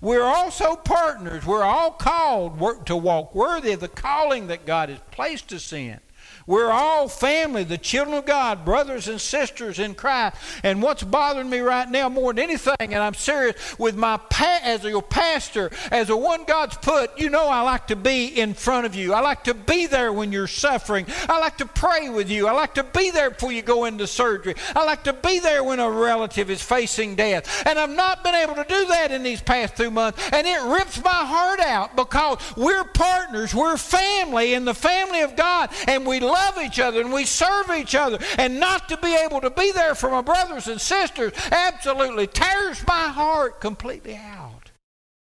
We're 0.00 0.24
also 0.24 0.74
partners. 0.74 1.46
We're 1.46 1.62
all 1.62 1.92
called 1.92 2.86
to 2.86 2.96
walk 2.96 3.34
worthy 3.34 3.72
of 3.72 3.80
the 3.80 3.88
calling 3.88 4.48
that 4.48 4.66
God 4.66 4.88
has 4.88 4.98
placed 5.12 5.52
us 5.52 5.72
in. 5.72 6.00
We're 6.46 6.70
all 6.70 7.08
family, 7.08 7.64
the 7.64 7.78
children 7.78 8.16
of 8.16 8.26
God, 8.26 8.64
brothers 8.64 9.08
and 9.08 9.20
sisters 9.20 9.78
in 9.78 9.94
Christ. 9.94 10.36
And 10.62 10.82
what's 10.82 11.02
bothering 11.02 11.50
me 11.50 11.60
right 11.60 11.88
now 11.88 12.08
more 12.08 12.32
than 12.32 12.44
anything, 12.44 12.74
and 12.80 12.96
I'm 12.96 13.14
serious 13.14 13.78
with 13.78 13.96
my 13.96 14.16
pa- 14.16 14.60
as 14.62 14.84
your 14.84 15.02
pastor, 15.02 15.70
as 15.90 16.08
the 16.08 16.16
one 16.16 16.44
God's 16.44 16.76
put, 16.76 17.18
you 17.18 17.30
know 17.30 17.48
I 17.48 17.62
like 17.62 17.88
to 17.88 17.96
be 17.96 18.26
in 18.26 18.54
front 18.54 18.86
of 18.86 18.94
you. 18.94 19.12
I 19.14 19.20
like 19.20 19.44
to 19.44 19.54
be 19.54 19.86
there 19.86 20.12
when 20.12 20.32
you're 20.32 20.46
suffering. 20.46 21.06
I 21.28 21.38
like 21.38 21.58
to 21.58 21.66
pray 21.66 22.08
with 22.08 22.30
you. 22.30 22.46
I 22.46 22.52
like 22.52 22.74
to 22.74 22.84
be 22.84 23.10
there 23.10 23.30
before 23.30 23.52
you 23.52 23.62
go 23.62 23.84
into 23.84 24.06
surgery. 24.06 24.54
I 24.74 24.84
like 24.84 25.04
to 25.04 25.12
be 25.12 25.38
there 25.38 25.62
when 25.62 25.80
a 25.80 25.90
relative 25.90 26.50
is 26.50 26.62
facing 26.62 27.14
death. 27.16 27.66
And 27.66 27.78
I've 27.78 27.90
not 27.90 28.24
been 28.24 28.34
able 28.34 28.54
to 28.54 28.64
do 28.64 28.86
that 28.86 29.12
in 29.12 29.22
these 29.22 29.40
past 29.40 29.76
two 29.76 29.90
months. 29.90 30.20
And 30.32 30.46
it 30.46 30.60
rips 30.62 31.02
my 31.02 31.10
heart 31.10 31.60
out 31.60 31.96
because 31.96 32.38
we're 32.56 32.84
partners, 32.84 33.54
we're 33.54 33.76
family 33.76 34.54
in 34.54 34.64
the 34.64 34.74
family 34.74 35.20
of 35.22 35.36
God, 35.36 35.70
and 35.86 36.06
we 36.06 36.20
love 36.32 36.58
each 36.58 36.80
other 36.80 37.00
and 37.00 37.12
we 37.12 37.24
serve 37.24 37.70
each 37.70 37.94
other. 37.94 38.18
And 38.38 38.58
not 38.58 38.88
to 38.88 38.96
be 38.96 39.14
able 39.14 39.40
to 39.42 39.50
be 39.50 39.70
there 39.72 39.94
for 39.94 40.10
my 40.10 40.22
brothers 40.22 40.66
and 40.66 40.80
sisters 40.80 41.32
absolutely 41.50 42.26
tears 42.26 42.84
my 42.86 43.08
heart 43.08 43.60
completely 43.60 44.16
out. 44.16 44.70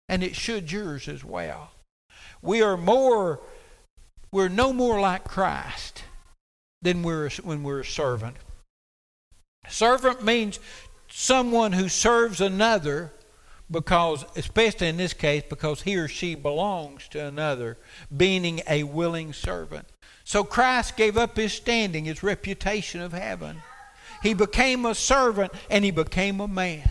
And 0.09 0.23
it 0.23 0.37
should 0.37 0.71
yours 0.71 1.09
as 1.09 1.25
well. 1.25 1.71
We 2.43 2.63
are 2.63 2.77
more, 2.77 3.41
we're 4.31 4.49
no 4.49 4.73
more 4.73 5.01
like 5.01 5.25
Christ 5.25 6.05
than 6.83 7.03
we're, 7.03 7.31
when 7.43 7.63
we're 7.63 7.81
a 7.81 7.85
servant. 7.85 8.37
Servant 9.69 10.25
means 10.25 10.59
someone 11.09 11.73
who 11.73 11.89
serves 11.89 12.41
another 12.41 13.13
because, 13.71 14.25
especially 14.37 14.89
in 14.89 14.97
this 14.97 15.13
case, 15.13 15.45
because 15.49 15.83
he 15.83 15.97
or 15.97 16.09
she 16.09 16.35
belongs 16.35 17.07
to 17.09 17.25
another, 17.25 17.79
being 18.15 18.61
a 18.69 18.83
willing 18.83 19.33
servant. 19.33 19.87
So 20.31 20.45
Christ 20.45 20.97
gave 20.97 21.17
up 21.17 21.37
his 21.37 21.53
standing, 21.53 22.05
his 22.05 22.23
reputation 22.23 23.01
of 23.01 23.13
heaven. 23.13 23.61
He 24.23 24.33
became 24.33 24.87
a 24.87 24.95
servant 24.95 25.51
and 25.69 25.85
he 25.85 25.91
became 25.91 26.39
a 26.39 26.47
man. 26.47 26.89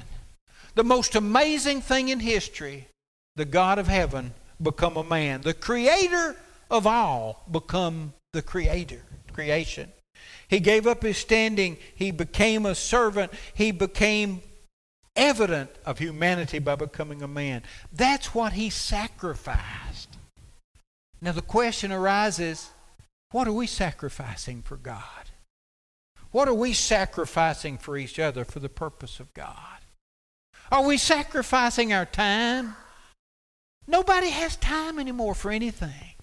The 0.75 0.84
most 0.84 1.15
amazing 1.15 1.79
thing 1.79 2.10
in 2.10 2.19
history, 2.19 2.89
the 3.38 3.46
God 3.46 3.79
of 3.79 3.88
heaven 3.88 4.34
become 4.62 4.98
a 4.98 5.05
man. 5.05 5.39
The 5.39 5.53
creator 5.53 6.36
of 6.69 6.86
all 6.86 7.46
become 7.50 8.12
the 8.34 8.41
creator, 8.41 9.03
creation. 9.31 9.89
He 10.50 10.60
gave 10.60 10.86
up 10.86 11.01
his 11.01 11.17
standing, 11.17 11.77
he 11.96 12.12
became 12.12 12.65
a 12.65 12.75
servant, 12.75 13.31
he 13.53 13.72
became 13.72 14.41
evident 15.15 15.69
of 15.86 16.00
humanity 16.00 16.60
by 16.60 16.75
becoming 16.75 17.22
a 17.22 17.27
man. 17.29 17.63
That's 17.93 18.36
what 18.36 18.51
he 18.51 18.69
sacrificed. 18.69 20.17
Now 21.22 21.31
the 21.31 21.41
question 21.41 21.93
arises 21.93 22.69
what 23.31 23.48
are 23.48 23.53
we 23.53 23.67
sacrificing 23.67 24.62
for 24.62 24.75
God? 24.77 25.03
What 26.31 26.48
are 26.48 26.53
we 26.53 26.74
sacrificing 26.74 27.77
for 27.77 27.98
each 27.98 28.19
other 28.19 28.45
for 28.45 28.59
the 28.59 28.69
purpose 28.69 29.19
of 29.19 29.33
God? 29.33 29.55
Are 30.71 30.83
we 30.83 30.98
sacrificing 30.98 31.91
our 31.93 32.05
time? 32.05 32.75
Nobody 33.88 34.29
has 34.29 34.55
time 34.55 35.00
anymore 35.00 35.33
for 35.33 35.50
anything. 35.50 36.13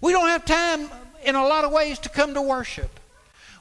We 0.00 0.12
don't 0.12 0.28
have 0.28 0.44
time 0.44 0.90
in 1.24 1.34
a 1.34 1.46
lot 1.46 1.64
of 1.64 1.72
ways 1.72 1.98
to 2.00 2.08
come 2.08 2.34
to 2.34 2.42
worship. 2.42 3.00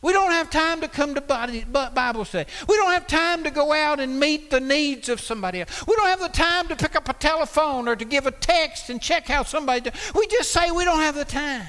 We 0.02 0.14
don't 0.14 0.32
have 0.32 0.50
time 0.50 0.82
to 0.82 0.88
come 0.88 1.14
to 1.16 1.22
Bible 1.22 2.26
study. 2.26 2.50
We 2.68 2.76
don't 2.76 2.92
have 2.92 3.06
time 3.06 3.44
to 3.44 3.52
go 3.52 3.72
out 3.72 4.00
and 4.00 4.20
meet 4.20 4.50
the 4.50 4.60
needs 4.60 5.10
of 5.10 5.22
somebody 5.22 5.62
else. 5.62 5.86
We 5.86 5.96
don't 5.96 6.08
have 6.08 6.20
the 6.20 6.30
time 6.30 6.68
to 6.70 6.76
pick 6.76 6.96
up 6.96 7.08
a 7.08 7.14
telephone 7.14 7.88
or 7.88 7.96
to 7.96 8.04
give 8.04 8.26
a 8.26 8.32
text 8.32 8.90
and 8.90 9.02
check 9.02 9.28
how 9.28 9.44
somebody 9.44 9.82
does. 9.82 10.14
We 10.16 10.26
just 10.28 10.52
say 10.52 10.72
we 10.72 10.86
don't 10.86 11.00
have 11.00 11.16
the 11.16 11.26
time. 11.26 11.68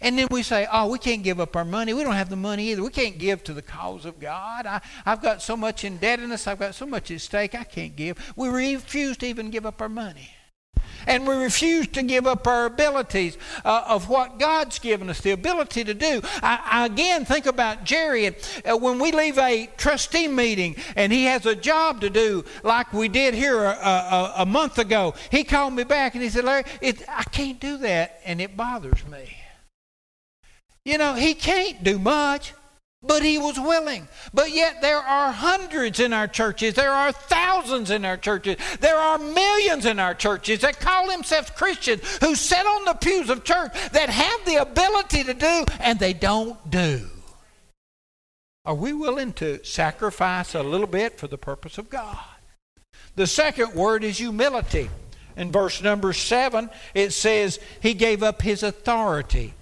And 0.00 0.18
then 0.18 0.28
we 0.30 0.42
say, 0.42 0.66
oh, 0.70 0.88
we 0.88 0.98
can't 0.98 1.22
give 1.22 1.40
up 1.40 1.56
our 1.56 1.64
money. 1.64 1.94
We 1.94 2.04
don't 2.04 2.14
have 2.14 2.28
the 2.28 2.36
money 2.36 2.70
either. 2.70 2.82
We 2.82 2.90
can't 2.90 3.18
give 3.18 3.42
to 3.44 3.54
the 3.54 3.62
cause 3.62 4.04
of 4.04 4.20
God. 4.20 4.66
I, 4.66 4.80
have 5.04 5.22
got 5.22 5.42
so 5.42 5.56
much 5.56 5.84
indebtedness. 5.84 6.46
I've 6.46 6.58
got 6.58 6.74
so 6.74 6.86
much 6.86 7.10
at 7.10 7.20
stake. 7.20 7.54
I 7.54 7.64
can't 7.64 7.96
give. 7.96 8.32
We 8.36 8.48
refuse 8.48 9.16
to 9.18 9.26
even 9.26 9.50
give 9.50 9.64
up 9.64 9.80
our 9.80 9.88
money. 9.88 10.30
And 11.06 11.26
we 11.26 11.34
refuse 11.36 11.86
to 11.88 12.02
give 12.02 12.26
up 12.26 12.46
our 12.46 12.66
abilities 12.66 13.38
uh, 13.64 13.84
of 13.86 14.08
what 14.08 14.38
God's 14.38 14.78
given 14.78 15.08
us, 15.08 15.20
the 15.20 15.30
ability 15.30 15.84
to 15.84 15.94
do. 15.94 16.20
I, 16.42 16.60
I 16.64 16.86
again 16.86 17.24
think 17.24 17.46
about 17.46 17.84
Jerry. 17.84 18.26
And, 18.26 18.36
uh, 18.68 18.76
when 18.76 18.98
we 18.98 19.12
leave 19.12 19.38
a 19.38 19.68
trustee 19.76 20.26
meeting 20.28 20.76
and 20.96 21.12
he 21.12 21.24
has 21.24 21.46
a 21.46 21.54
job 21.54 22.00
to 22.00 22.10
do, 22.10 22.44
like 22.64 22.92
we 22.92 23.08
did 23.08 23.34
here 23.34 23.64
a, 23.64 23.68
a, 23.68 24.32
a 24.38 24.46
month 24.46 24.78
ago, 24.78 25.14
he 25.30 25.44
called 25.44 25.74
me 25.74 25.84
back 25.84 26.14
and 26.14 26.24
he 26.24 26.28
said, 26.28 26.44
Larry, 26.44 26.64
it, 26.80 27.02
I 27.08 27.22
can't 27.24 27.60
do 27.60 27.78
that, 27.78 28.20
and 28.24 28.40
it 28.40 28.56
bothers 28.56 29.06
me. 29.06 29.35
You 30.86 30.98
know, 30.98 31.14
he 31.14 31.34
can't 31.34 31.82
do 31.82 31.98
much, 31.98 32.54
but 33.02 33.24
he 33.24 33.38
was 33.38 33.58
willing. 33.58 34.06
But 34.32 34.52
yet 34.52 34.80
there 34.82 35.00
are 35.00 35.32
hundreds 35.32 35.98
in 35.98 36.12
our 36.12 36.28
churches, 36.28 36.74
there 36.74 36.92
are 36.92 37.10
thousands 37.10 37.90
in 37.90 38.04
our 38.04 38.16
churches, 38.16 38.56
there 38.78 38.96
are 38.96 39.18
millions 39.18 39.84
in 39.84 39.98
our 39.98 40.14
churches 40.14 40.60
that 40.60 40.78
call 40.78 41.08
themselves 41.08 41.50
Christians 41.50 42.02
who 42.18 42.36
sit 42.36 42.64
on 42.64 42.84
the 42.84 42.94
pews 42.94 43.30
of 43.30 43.42
church 43.42 43.72
that 43.90 44.10
have 44.10 44.44
the 44.44 44.62
ability 44.62 45.24
to 45.24 45.34
do 45.34 45.64
and 45.80 45.98
they 45.98 46.12
don't 46.12 46.70
do. 46.70 47.10
Are 48.64 48.74
we 48.74 48.92
willing 48.92 49.32
to 49.34 49.64
sacrifice 49.64 50.54
a 50.54 50.62
little 50.62 50.86
bit 50.86 51.18
for 51.18 51.26
the 51.26 51.36
purpose 51.36 51.78
of 51.78 51.90
God? 51.90 52.16
The 53.16 53.26
second 53.26 53.74
word 53.74 54.04
is 54.04 54.18
humility. 54.18 54.88
In 55.36 55.50
verse 55.50 55.82
number 55.82 56.12
seven, 56.12 56.70
it 56.94 57.12
says, 57.12 57.58
He 57.80 57.92
gave 57.92 58.22
up 58.22 58.42
His 58.42 58.62
authority. 58.62 59.54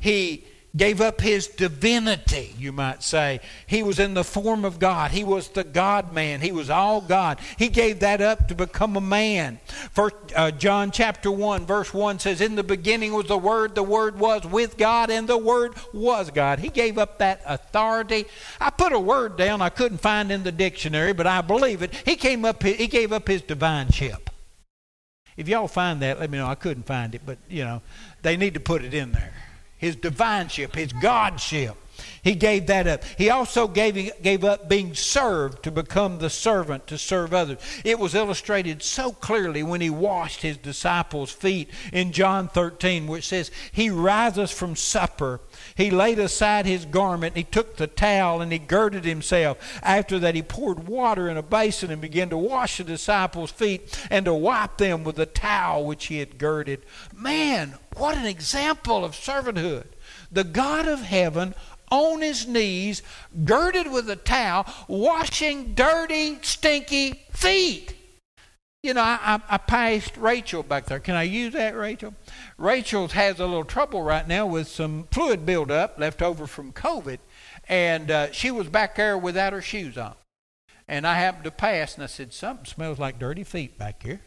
He 0.00 0.44
gave 0.74 1.00
up 1.00 1.20
his 1.20 1.48
divinity, 1.48 2.54
you 2.58 2.72
might 2.72 3.02
say. 3.02 3.40
He 3.66 3.82
was 3.82 3.98
in 3.98 4.14
the 4.14 4.24
form 4.24 4.64
of 4.64 4.78
God. 4.78 5.10
He 5.10 5.22
was 5.22 5.48
the 5.48 5.64
God 5.64 6.12
man. 6.12 6.40
He 6.40 6.52
was 6.52 6.70
all 6.70 7.00
God. 7.00 7.40
He 7.58 7.68
gave 7.68 8.00
that 8.00 8.20
up 8.20 8.48
to 8.48 8.54
become 8.54 8.96
a 8.96 9.00
man. 9.00 9.60
First 9.92 10.16
uh, 10.34 10.50
John 10.50 10.90
chapter 10.90 11.30
1 11.30 11.66
verse 11.66 11.92
1 11.92 12.18
says 12.20 12.40
in 12.40 12.54
the 12.54 12.62
beginning 12.62 13.12
was 13.12 13.26
the 13.26 13.36
word, 13.36 13.74
the 13.74 13.82
word 13.82 14.18
was 14.18 14.46
with 14.46 14.78
God 14.78 15.10
and 15.10 15.28
the 15.28 15.38
word 15.38 15.74
was 15.92 16.30
God. 16.30 16.58
He 16.58 16.68
gave 16.68 16.96
up 16.96 17.18
that 17.18 17.42
authority. 17.46 18.24
I 18.60 18.70
put 18.70 18.92
a 18.92 19.00
word 19.00 19.36
down 19.36 19.60
I 19.60 19.68
couldn't 19.68 19.98
find 19.98 20.32
in 20.32 20.42
the 20.42 20.52
dictionary, 20.52 21.12
but 21.12 21.26
I 21.26 21.42
believe 21.42 21.82
it. 21.82 21.94
He 22.06 22.16
came 22.16 22.44
up 22.44 22.62
he 22.62 22.86
gave 22.86 23.12
up 23.12 23.28
his 23.28 23.42
divineship. 23.42 24.30
If 25.36 25.48
y'all 25.48 25.68
find 25.68 26.00
that, 26.02 26.20
let 26.20 26.30
me 26.30 26.38
know. 26.38 26.46
I 26.46 26.54
couldn't 26.54 26.84
find 26.84 27.14
it, 27.14 27.22
but 27.24 27.38
you 27.48 27.64
know, 27.64 27.82
they 28.22 28.36
need 28.36 28.54
to 28.54 28.60
put 28.60 28.84
it 28.84 28.94
in 28.94 29.12
there 29.12 29.32
his 29.82 29.96
divineship, 29.96 30.74
his 30.76 30.92
godship. 30.94 31.76
He 32.22 32.36
gave 32.36 32.68
that 32.68 32.86
up. 32.86 33.02
He 33.18 33.30
also 33.30 33.66
gave, 33.66 34.22
gave 34.22 34.44
up 34.44 34.68
being 34.68 34.94
served 34.94 35.64
to 35.64 35.72
become 35.72 36.18
the 36.18 36.30
servant 36.30 36.86
to 36.86 36.96
serve 36.96 37.34
others. 37.34 37.58
It 37.84 37.98
was 37.98 38.14
illustrated 38.14 38.80
so 38.80 39.10
clearly 39.10 39.64
when 39.64 39.80
he 39.80 39.90
washed 39.90 40.42
his 40.42 40.56
disciples' 40.56 41.32
feet 41.32 41.68
in 41.92 42.12
John 42.12 42.46
13, 42.46 43.08
which 43.08 43.26
says, 43.26 43.50
He 43.72 43.90
rises 43.90 44.52
from 44.52 44.76
supper. 44.76 45.40
He 45.74 45.90
laid 45.90 46.20
aside 46.20 46.64
his 46.64 46.84
garment, 46.84 47.36
he 47.36 47.42
took 47.42 47.76
the 47.76 47.88
towel, 47.88 48.40
and 48.40 48.52
he 48.52 48.58
girded 48.58 49.04
himself. 49.04 49.80
After 49.82 50.20
that, 50.20 50.36
he 50.36 50.42
poured 50.42 50.86
water 50.86 51.28
in 51.28 51.36
a 51.36 51.42
basin 51.42 51.90
and 51.90 52.00
began 52.00 52.30
to 52.30 52.38
wash 52.38 52.76
the 52.76 52.84
disciples' 52.84 53.50
feet 53.50 53.98
and 54.10 54.26
to 54.26 54.34
wipe 54.34 54.76
them 54.76 55.02
with 55.02 55.16
the 55.16 55.26
towel 55.26 55.84
which 55.84 56.06
he 56.06 56.18
had 56.18 56.38
girded. 56.38 56.82
Man, 57.12 57.74
what 57.96 58.16
an 58.16 58.26
example 58.26 59.04
of 59.04 59.16
servanthood. 59.16 59.86
The 60.30 60.44
God 60.44 60.88
of 60.88 61.00
heaven 61.00 61.54
on 61.92 62.22
his 62.22 62.48
knees, 62.48 63.02
girded 63.44 63.92
with 63.92 64.08
a 64.08 64.16
towel, 64.16 64.66
washing 64.88 65.74
dirty, 65.74 66.38
stinky 66.40 67.26
feet. 67.30 67.94
You 68.82 68.94
know, 68.94 69.02
I, 69.02 69.40
I, 69.48 69.58
passed 69.58 70.16
Rachel 70.16 70.64
back 70.64 70.86
there. 70.86 70.98
Can 70.98 71.14
I 71.14 71.22
use 71.22 71.52
that, 71.52 71.76
Rachel? 71.76 72.14
Rachel 72.58 73.06
has 73.08 73.38
a 73.38 73.46
little 73.46 73.64
trouble 73.64 74.02
right 74.02 74.26
now 74.26 74.46
with 74.46 74.66
some 74.66 75.06
fluid 75.12 75.46
buildup 75.46 76.00
left 76.00 76.20
over 76.20 76.48
from 76.48 76.72
COVID, 76.72 77.18
and 77.68 78.10
uh, 78.10 78.32
she 78.32 78.50
was 78.50 78.68
back 78.68 78.96
there 78.96 79.16
without 79.16 79.52
her 79.52 79.62
shoes 79.62 79.96
on. 79.96 80.14
And 80.88 81.06
I 81.06 81.14
happened 81.14 81.44
to 81.44 81.52
pass, 81.52 81.94
and 81.94 82.02
I 82.02 82.06
said, 82.06 82.32
Something 82.32 82.64
smells 82.64 82.98
like 82.98 83.20
dirty 83.20 83.44
feet 83.44 83.78
back 83.78 84.02
here. 84.02 84.20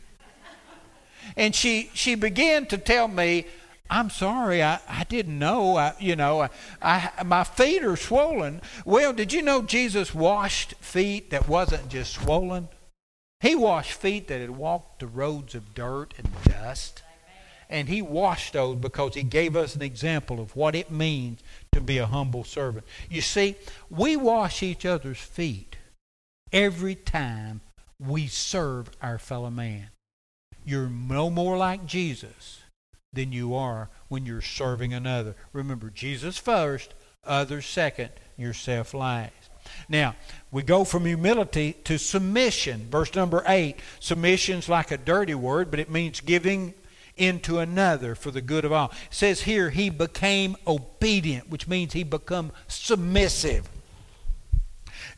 And 1.35 1.55
she, 1.55 1.89
she 1.93 2.13
began 2.13 2.67
to 2.67 2.77
tell 2.77 3.07
me 3.07 3.47
I'm 3.89 4.09
sorry, 4.09 4.63
I, 4.63 4.79
I 4.89 5.03
didn't 5.03 5.37
know. 5.37 5.77
I, 5.77 5.93
you 5.99 6.15
know, 6.15 6.41
I, 6.41 6.49
I, 6.81 7.23
my 7.23 7.43
feet 7.43 7.83
are 7.83 7.95
swollen. 7.95 8.61
Well, 8.83 9.13
did 9.13 9.31
you 9.31 9.41
know 9.41 9.61
Jesus 9.61 10.13
washed 10.13 10.73
feet 10.75 11.29
that 11.29 11.47
wasn't 11.47 11.89
just 11.89 12.13
swollen? 12.13 12.69
He 13.41 13.53
washed 13.53 13.93
feet 13.93 14.27
that 14.27 14.41
had 14.41 14.51
walked 14.51 14.99
the 14.99 15.07
roads 15.07 15.53
of 15.53 15.75
dirt 15.75 16.13
and 16.17 16.27
dust. 16.45 17.03
And 17.69 17.87
he 17.87 18.01
washed 18.01 18.53
those 18.53 18.77
because 18.77 19.15
he 19.15 19.23
gave 19.23 19.55
us 19.55 19.75
an 19.75 19.81
example 19.81 20.39
of 20.39 20.55
what 20.55 20.75
it 20.75 20.91
means 20.91 21.41
to 21.71 21.81
be 21.81 21.97
a 21.97 22.05
humble 22.05 22.43
servant. 22.43 22.85
You 23.09 23.21
see, 23.21 23.55
we 23.89 24.15
wash 24.15 24.61
each 24.63 24.85
other's 24.85 25.19
feet 25.19 25.77
every 26.51 26.95
time 26.95 27.61
we 27.99 28.27
serve 28.27 28.91
our 29.01 29.17
fellow 29.17 29.49
man. 29.49 29.89
You're 30.63 30.89
no 30.89 31.29
more 31.29 31.57
like 31.57 31.85
Jesus 31.85 32.61
than 33.15 33.31
you 33.31 33.55
are 33.55 33.89
when 34.07 34.25
you're 34.25 34.41
serving 34.41 34.93
another. 34.93 35.35
Remember, 35.53 35.89
Jesus 35.89 36.37
first, 36.37 36.93
others 37.25 37.65
second, 37.65 38.11
yourself 38.37 38.93
last. 38.93 39.33
Now, 39.89 40.15
we 40.51 40.63
go 40.63 40.83
from 40.83 41.05
humility 41.05 41.73
to 41.85 41.97
submission. 41.97 42.87
Verse 42.89 43.13
number 43.15 43.43
8. 43.47 43.77
Submission's 43.99 44.69
like 44.69 44.91
a 44.91 44.97
dirty 44.97 45.35
word, 45.35 45.71
but 45.71 45.79
it 45.79 45.89
means 45.89 46.21
giving 46.21 46.73
into 47.17 47.59
another 47.59 48.15
for 48.15 48.31
the 48.31 48.41
good 48.41 48.65
of 48.65 48.71
all. 48.71 48.91
It 48.91 49.13
says 49.13 49.41
here, 49.41 49.69
he 49.69 49.89
became 49.89 50.55
obedient, 50.67 51.49
which 51.49 51.67
means 51.67 51.93
he 51.93 52.03
become 52.03 52.51
submissive. 52.67 53.69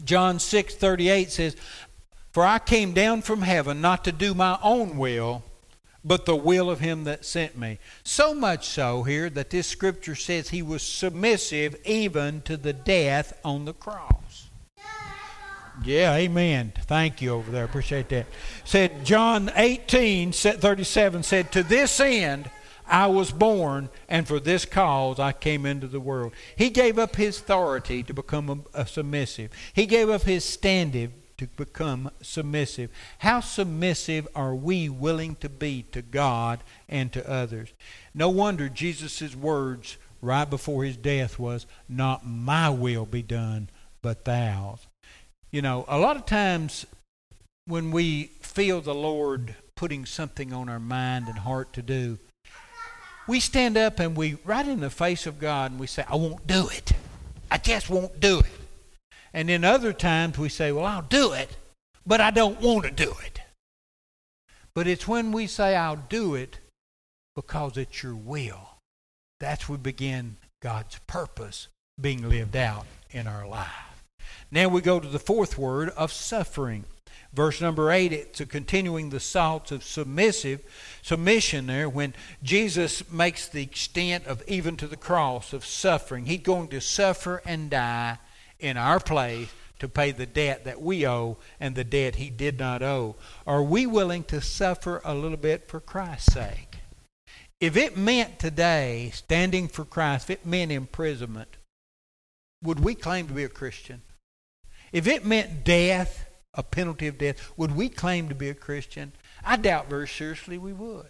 John 0.04 0.40
6 0.40 0.76
38 0.76 1.32
says, 1.32 1.56
For 2.32 2.46
I 2.46 2.60
came 2.60 2.94
down 2.94 3.22
from 3.22 3.42
heaven 3.42 3.82
not 3.82 4.04
to 4.06 4.12
do 4.12 4.34
my 4.34 4.60
own 4.62 4.98
will, 4.98 5.44
but 6.08 6.26
the 6.26 6.36
will 6.36 6.70
of 6.70 6.80
him 6.80 7.04
that 7.04 7.26
sent 7.26 7.58
me. 7.58 7.80
So 8.04 8.34
much 8.34 8.68
so 8.68 9.04
here 9.04 9.30
that 9.32 9.50
this 9.50 9.68
scripture 9.68 10.16
says 10.16 10.50
he 10.50 10.62
was 10.62 10.82
submissive 10.82 11.76
even 11.86 12.42
to 12.42 12.56
the 12.56 12.74
death 12.74 13.38
on 13.44 13.66
the 13.66 13.74
cross. 13.74 14.50
Yeah, 15.84 16.16
amen. 16.16 16.74
Thank 16.86 17.22
you 17.22 17.32
over 17.32 17.52
there. 17.52 17.66
Appreciate 17.66 18.10
that. 18.10 18.26
Said 18.64 19.06
John 19.06 19.52
18, 19.56 20.32
37 20.32 21.24
said, 21.24 21.52
To 21.52 21.62
this 21.62 22.00
end 22.00 22.50
I 22.88 23.08
was 23.08 23.32
born, 23.32 23.90
and 24.08 24.28
for 24.28 24.40
this 24.40 24.66
cause 24.66 25.20
I 25.20 25.34
came 25.34 25.66
into 25.66 25.88
the 25.88 26.00
world. 26.00 26.32
He 26.56 26.70
gave 26.70 26.98
up 26.98 27.16
his 27.18 27.38
authority 27.38 28.02
to 28.04 28.14
become 28.14 28.66
a, 28.74 28.82
a 28.82 28.88
submissive. 28.88 29.52
He 29.74 29.86
gave 29.86 30.10
up 30.10 30.24
his 30.24 30.46
standing 30.46 31.14
to 31.38 31.48
become 31.48 32.10
submissive. 32.22 32.90
How 33.20 33.40
submissive 33.40 34.28
are 34.36 34.56
we 34.56 34.90
willing 34.90 35.36
to 35.38 35.50
be 35.50 35.86
to 35.92 36.02
God 36.02 36.60
and 36.90 37.12
to 37.14 37.30
others? 37.30 37.70
No 38.14 38.30
wonder 38.30 38.70
Jesus' 38.70 39.36
words 39.36 39.98
right 40.22 40.50
before 40.50 40.84
his 40.84 40.98
death 40.98 41.38
was, 41.38 41.66
Not 41.88 42.26
my 42.26 42.70
will 42.70 43.06
be 43.06 43.22
done, 43.22 43.70
but 44.02 44.26
thou's. 44.26 44.88
You 45.52 45.62
know, 45.62 45.86
a 45.88 45.98
lot 45.98 46.18
of 46.18 46.26
times 46.26 46.86
when 47.66 47.92
we 47.92 48.32
feel 48.42 48.82
the 48.82 48.96
Lord 48.96 49.56
putting 49.76 50.06
something 50.06 50.54
on 50.54 50.70
our 50.70 50.80
mind 50.80 51.28
and 51.28 51.38
heart 51.38 51.74
to 51.74 51.82
do, 51.82 52.18
we 53.28 53.40
stand 53.40 53.78
up 53.78 54.00
and 54.00 54.16
we, 54.16 54.38
right 54.46 54.68
in 54.68 54.80
the 54.80 54.90
face 54.90 55.28
of 55.28 55.40
God, 55.40 55.72
and 55.72 55.80
we 55.80 55.88
say, 55.88 56.04
I 56.08 56.16
won't 56.16 56.48
do 56.48 56.70
it. 56.70 56.94
I 57.52 57.58
just 57.58 57.90
won't 57.90 58.20
do 58.20 58.40
it. 58.40 58.46
And 59.38 59.50
then 59.50 59.64
other 59.64 59.94
times 59.94 60.40
we 60.40 60.50
say, 60.50 60.72
Well, 60.72 60.86
I'll 60.86 61.04
do 61.04 61.32
it, 61.32 61.58
but 62.08 62.20
I 62.20 62.32
don't 62.32 62.60
want 62.60 62.86
to 62.86 62.92
do 62.92 63.14
it. 63.24 63.40
But 64.74 64.88
it's 64.88 65.08
when 65.08 65.32
we 65.32 65.46
say, 65.46 65.76
I'll 65.76 66.04
do 66.10 66.34
it 66.34 66.58
because 67.36 67.78
it's 67.78 68.02
your 68.02 68.16
will. 68.16 68.80
That's 69.40 69.70
when 69.70 69.78
we 69.78 69.84
begin 69.84 70.38
God's 70.60 70.98
purpose 71.06 71.68
being 72.02 72.28
lived 72.28 72.56
out 72.56 72.88
in 73.12 73.28
our 73.28 73.48
life. 73.48 74.04
Now 74.50 74.70
we 74.70 74.82
go 74.82 75.00
to 75.00 75.08
the 75.08 75.20
fourth 75.20 75.56
word 75.56 75.90
of 75.90 76.12
suffering. 76.12 76.86
Verse 77.32 77.62
number 77.62 77.92
eight, 77.92 78.12
it's 78.12 78.42
a 78.42 78.46
continuing 78.48 79.12
the 79.12 79.20
thoughts 79.20 79.72
of 79.72 79.84
submissive 79.84 80.64
submission 81.04 81.68
there 81.68 81.88
when 81.88 82.16
Jesus 82.42 83.08
makes 83.12 83.48
the 83.48 83.62
extent 83.62 84.26
of 84.26 84.44
even 84.48 84.78
to 84.78 84.88
the 84.88 84.98
cross 84.98 85.54
of 85.54 85.64
suffering. 85.64 86.26
He's 86.26 86.42
going 86.42 86.70
to 86.70 86.82
suffer 86.82 87.44
and 87.46 87.70
die 87.70 88.18
in 88.60 88.78
our 88.78 89.00
place 89.00 89.50
to 89.80 89.88
pay 89.88 90.12
the 90.12 90.26
debt 90.26 90.66
that 90.66 90.82
we 90.82 91.08
owe 91.08 91.38
and 91.60 91.76
the 91.76 91.84
debt 91.84 92.16
he 92.16 92.30
did 92.30 92.58
not 92.58 92.82
owe. 92.82 93.16
Are 93.46 93.64
we 93.64 93.86
willing 93.86 94.24
to 94.26 94.42
suffer 94.42 95.02
a 95.06 95.14
little 95.14 95.38
bit 95.38 95.68
for 95.68 95.80
Christ's 95.80 96.34
sake? 96.34 96.78
If 97.60 97.76
it 97.76 97.98
meant 97.98 98.40
today 98.40 99.12
standing 99.14 99.68
for 99.68 99.86
Christ, 99.86 100.30
if 100.30 100.40
it 100.40 100.46
meant 100.46 100.72
imprisonment, 100.72 101.58
would 102.64 102.80
we 102.80 102.96
claim 102.96 103.28
to 103.28 103.34
be 103.34 103.44
a 103.44 103.50
Christian? 103.50 104.02
If 104.92 105.08
it 105.08 105.26
meant 105.26 105.64
death, 105.64 106.26
a 106.54 106.64
penalty 106.64 107.08
of 107.08 107.18
death, 107.18 107.52
would 107.58 107.76
we 107.76 107.90
claim 107.90 108.30
to 108.30 108.36
be 108.36 108.50
a 108.50 108.56
Christian? 108.56 109.12
I 109.44 109.58
doubt 109.58 109.90
very 109.90 110.08
seriously 110.08 110.58
we 110.58 110.74
would. 110.74 111.10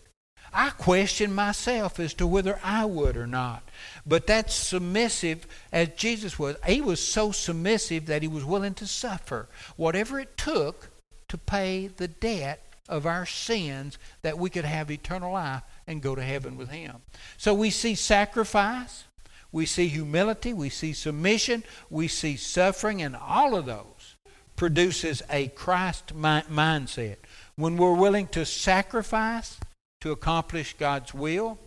I 0.53 0.69
question 0.71 1.33
myself 1.33 1.99
as 1.99 2.13
to 2.15 2.27
whether 2.27 2.59
I 2.63 2.85
would 2.85 3.17
or 3.17 3.27
not. 3.27 3.63
But 4.05 4.27
that's 4.27 4.53
submissive 4.53 5.45
as 5.71 5.89
Jesus 5.89 6.39
was. 6.39 6.55
He 6.65 6.81
was 6.81 7.05
so 7.05 7.31
submissive 7.31 8.05
that 8.07 8.21
he 8.21 8.27
was 8.27 8.45
willing 8.45 8.73
to 8.75 8.87
suffer 8.87 9.47
whatever 9.75 10.19
it 10.19 10.37
took 10.37 10.89
to 11.27 11.37
pay 11.37 11.87
the 11.87 12.07
debt 12.07 12.63
of 12.87 13.05
our 13.05 13.25
sins 13.25 13.97
that 14.21 14.37
we 14.37 14.49
could 14.49 14.65
have 14.65 14.89
eternal 14.89 15.33
life 15.33 15.63
and 15.85 16.01
go 16.01 16.15
to 16.15 16.23
heaven 16.23 16.57
with 16.57 16.69
him. 16.69 16.95
So 17.37 17.53
we 17.53 17.69
see 17.69 17.95
sacrifice, 17.95 19.03
we 19.51 19.65
see 19.65 19.87
humility, 19.87 20.53
we 20.53 20.69
see 20.69 20.93
submission, 20.93 21.63
we 21.89 22.07
see 22.07 22.37
suffering, 22.37 23.01
and 23.01 23.15
all 23.15 23.55
of 23.55 23.65
those 23.65 24.15
produces 24.55 25.21
a 25.29 25.47
Christ 25.49 26.13
mindset. 26.15 27.17
When 27.55 27.77
we're 27.77 27.93
willing 27.93 28.27
to 28.27 28.45
sacrifice 28.45 29.59
to 30.01 30.11
accomplish 30.11 30.75
God's 30.77 31.13
will, 31.13 31.57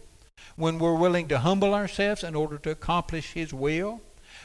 when 0.57 0.79
we're 0.79 0.95
willing 0.95 1.29
to 1.29 1.41
humble 1.41 1.75
ourselves 1.75 2.25
in 2.25 2.35
order 2.35 2.59
to 2.59 2.71
accomplish 2.71 3.33
His 3.33 3.53
will, 3.53 4.01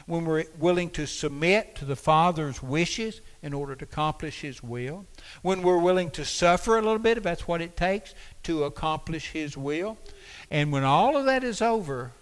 when 0.06 0.24
we're 0.24 0.44
willing 0.58 0.90
to 0.90 1.06
submit 1.06 1.74
to 1.76 1.84
the 1.84 1.96
Father's 1.96 2.62
wishes 2.62 3.20
in 3.42 3.54
order 3.54 3.74
to 3.74 3.84
accomplish 3.84 4.40
His 4.40 4.62
will, 4.62 5.06
when 5.42 5.62
we're 5.62 5.78
willing 5.78 6.10
to 6.10 6.24
suffer 6.24 6.76
a 6.76 6.82
little 6.82 6.98
bit, 6.98 7.18
if 7.18 7.24
that's 7.24 7.48
what 7.48 7.62
it 7.62 7.76
takes 7.76 8.14
to 8.42 8.64
accomplish 8.64 9.30
His 9.30 9.56
will, 9.56 9.96
and 10.50 10.72
when 10.72 10.84
all 10.84 11.16
of 11.16 11.24
that 11.24 11.44
is 11.44 11.62
over, 11.62 12.12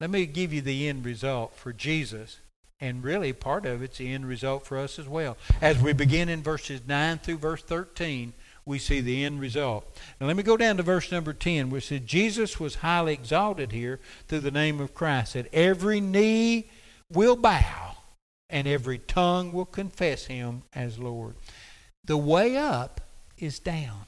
let 0.00 0.10
me 0.10 0.26
give 0.26 0.52
you 0.52 0.60
the 0.60 0.88
end 0.88 1.04
result 1.04 1.54
for 1.54 1.72
Jesus 1.72 2.38
and 2.80 3.02
really, 3.02 3.32
part 3.32 3.66
of 3.66 3.82
it's 3.82 3.98
the 3.98 4.12
end 4.12 4.26
result 4.26 4.64
for 4.64 4.78
us 4.78 4.98
as 4.98 5.08
well. 5.08 5.36
As 5.60 5.82
we 5.82 5.92
begin 5.92 6.28
in 6.28 6.42
verses 6.42 6.80
9 6.86 7.18
through 7.18 7.38
verse 7.38 7.62
13, 7.62 8.32
we 8.68 8.78
see 8.78 9.00
the 9.00 9.24
end 9.24 9.40
result. 9.40 9.84
Now, 10.20 10.26
let 10.26 10.36
me 10.36 10.42
go 10.42 10.56
down 10.56 10.76
to 10.76 10.82
verse 10.82 11.10
number 11.10 11.32
10, 11.32 11.70
which 11.70 11.88
says, 11.88 12.00
Jesus 12.00 12.60
was 12.60 12.76
highly 12.76 13.14
exalted 13.14 13.72
here 13.72 13.98
through 14.28 14.40
the 14.40 14.50
name 14.50 14.78
of 14.78 14.94
Christ, 14.94 15.32
that 15.32 15.52
every 15.54 16.00
knee 16.00 16.70
will 17.10 17.34
bow 17.34 17.96
and 18.50 18.68
every 18.68 18.98
tongue 18.98 19.52
will 19.52 19.64
confess 19.64 20.26
him 20.26 20.62
as 20.74 20.98
Lord. 20.98 21.34
The 22.04 22.18
way 22.18 22.56
up 22.58 23.00
is 23.38 23.58
down. 23.58 24.04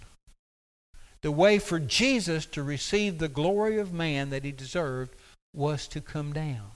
The 1.22 1.32
way 1.32 1.58
for 1.58 1.78
Jesus 1.78 2.44
to 2.46 2.62
receive 2.62 3.18
the 3.18 3.28
glory 3.28 3.78
of 3.78 3.92
man 3.92 4.30
that 4.30 4.44
he 4.44 4.52
deserved 4.52 5.14
was 5.54 5.88
to 5.88 6.00
come 6.00 6.32
down. 6.32 6.72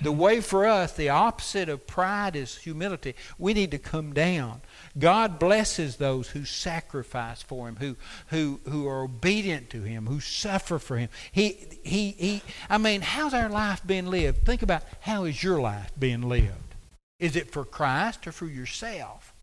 The 0.00 0.12
way 0.12 0.40
for 0.40 0.66
us, 0.66 0.92
the 0.92 1.08
opposite 1.08 1.68
of 1.68 1.86
pride 1.86 2.36
is 2.36 2.58
humility. 2.58 3.14
We 3.38 3.52
need 3.52 3.72
to 3.72 3.78
come 3.78 4.12
down. 4.12 4.60
God 4.96 5.38
blesses 5.38 5.96
those 5.96 6.28
who 6.28 6.44
sacrifice 6.44 7.42
for 7.42 7.68
Him, 7.68 7.76
who, 7.76 7.96
who, 8.28 8.60
who 8.68 8.88
are 8.88 9.02
obedient 9.02 9.70
to 9.70 9.82
Him, 9.82 10.06
who 10.06 10.20
suffer 10.20 10.78
for 10.78 10.96
Him. 10.96 11.08
He, 11.32 11.56
he, 11.82 12.10
he, 12.12 12.42
I 12.70 12.78
mean, 12.78 13.00
how's 13.00 13.34
our 13.34 13.48
life 13.48 13.82
being 13.86 14.06
lived? 14.06 14.44
Think 14.44 14.62
about 14.62 14.82
how 15.00 15.24
is 15.24 15.42
your 15.42 15.60
life 15.60 15.90
being 15.98 16.22
lived? 16.22 16.74
Is 17.18 17.36
it 17.36 17.50
for 17.50 17.64
Christ 17.64 18.26
or 18.26 18.32
for 18.32 18.46
yourself? 18.46 19.34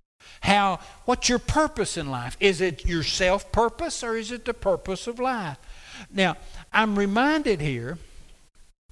How, 0.41 0.79
what's 1.05 1.29
your 1.29 1.39
purpose 1.39 1.97
in 1.97 2.09
life? 2.09 2.37
Is 2.39 2.61
it 2.61 2.85
your 2.85 3.03
self 3.03 3.51
purpose 3.51 4.03
or 4.03 4.15
is 4.15 4.31
it 4.31 4.45
the 4.45 4.53
purpose 4.53 5.07
of 5.07 5.19
life? 5.19 5.57
Now, 6.11 6.37
I'm 6.73 6.97
reminded 6.97 7.61
here 7.61 7.97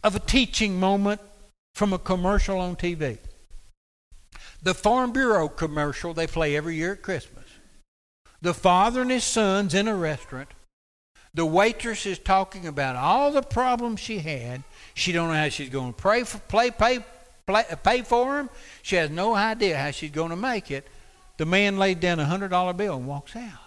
of 0.03 0.15
a 0.15 0.19
teaching 0.19 0.79
moment 0.79 1.21
from 1.73 1.93
a 1.93 1.99
commercial 1.99 2.59
on 2.59 2.75
TV. 2.75 3.17
The 4.61 4.73
Farm 4.73 5.11
Bureau 5.11 5.47
commercial 5.47 6.13
they 6.13 6.27
play 6.27 6.55
every 6.55 6.75
year 6.75 6.93
at 6.93 7.01
Christmas. 7.01 7.45
The 8.41 8.53
father 8.53 9.01
and 9.01 9.11
his 9.11 9.23
son's 9.23 9.73
in 9.73 9.87
a 9.87 9.95
restaurant. 9.95 10.49
The 11.33 11.45
waitress 11.45 12.05
is 12.05 12.19
talking 12.19 12.67
about 12.67 12.95
all 12.95 13.31
the 13.31 13.41
problems 13.41 13.99
she 13.99 14.19
had. 14.19 14.63
She 14.93 15.11
don't 15.11 15.29
know 15.29 15.33
how 15.33 15.49
she's 15.49 15.69
going 15.69 15.93
to 15.93 16.01
pray 16.01 16.23
for, 16.23 16.37
play, 16.39 16.69
pay, 16.69 16.99
play, 17.47 17.63
pay 17.83 18.01
for 18.01 18.37
them. 18.37 18.49
She 18.81 18.97
has 18.97 19.09
no 19.09 19.33
idea 19.33 19.77
how 19.77 19.91
she's 19.91 20.11
going 20.11 20.29
to 20.29 20.35
make 20.35 20.69
it. 20.69 20.87
The 21.37 21.45
man 21.45 21.79
laid 21.79 21.99
down 21.99 22.19
a 22.19 22.25
hundred 22.25 22.49
dollar 22.49 22.73
bill 22.73 22.97
and 22.97 23.07
walks 23.07 23.35
out. 23.35 23.59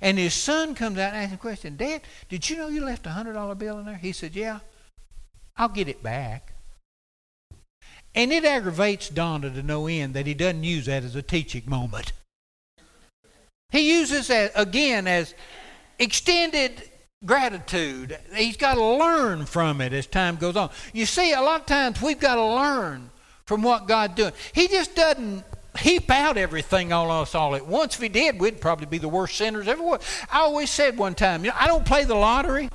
And 0.00 0.18
his 0.18 0.34
son 0.34 0.74
comes 0.74 0.98
out 0.98 1.14
and 1.14 1.22
asks 1.22 1.34
a 1.34 1.38
question. 1.38 1.76
Dad, 1.76 2.02
did 2.28 2.48
you 2.48 2.56
know 2.56 2.68
you 2.68 2.84
left 2.84 3.06
a 3.06 3.10
hundred 3.10 3.32
dollar 3.32 3.54
bill 3.54 3.78
in 3.78 3.86
there? 3.86 3.96
He 3.96 4.12
said, 4.12 4.36
Yeah. 4.36 4.60
I'll 5.56 5.68
get 5.68 5.88
it 5.88 6.02
back. 6.02 6.51
And 8.14 8.32
it 8.32 8.44
aggravates 8.44 9.08
Donna 9.08 9.50
to 9.50 9.62
no 9.62 9.86
end 9.86 10.14
that 10.14 10.26
he 10.26 10.34
doesn't 10.34 10.64
use 10.64 10.86
that 10.86 11.02
as 11.02 11.16
a 11.16 11.22
teaching 11.22 11.62
moment. 11.66 12.12
He 13.70 13.96
uses 13.96 14.28
that 14.28 14.52
again 14.54 15.06
as 15.06 15.34
extended 15.98 16.90
gratitude. 17.24 18.18
He's 18.34 18.56
got 18.56 18.74
to 18.74 18.84
learn 18.84 19.46
from 19.46 19.80
it 19.80 19.92
as 19.92 20.06
time 20.06 20.36
goes 20.36 20.56
on. 20.56 20.70
You 20.92 21.06
see, 21.06 21.32
a 21.32 21.40
lot 21.40 21.60
of 21.60 21.66
times 21.66 22.02
we've 22.02 22.20
got 22.20 22.34
to 22.34 22.44
learn 22.44 23.10
from 23.46 23.62
what 23.62 23.88
God's 23.88 24.14
doing. 24.14 24.32
He 24.52 24.68
just 24.68 24.94
doesn't 24.94 25.44
heap 25.78 26.10
out 26.10 26.36
everything 26.36 26.92
on 26.92 27.10
us 27.10 27.34
all 27.34 27.54
at 27.54 27.66
once. 27.66 27.94
If 27.94 28.02
he 28.02 28.08
did, 28.08 28.38
we'd 28.38 28.60
probably 28.60 28.86
be 28.86 28.98
the 28.98 29.08
worst 29.08 29.36
sinners 29.36 29.68
ever. 29.68 29.82
I 30.30 30.40
always 30.40 30.70
said 30.70 30.98
one 30.98 31.14
time, 31.14 31.44
you 31.44 31.50
know, 31.50 31.56
I 31.58 31.66
don't 31.66 31.86
play 31.86 32.04
the 32.04 32.14
lottery. 32.14 32.68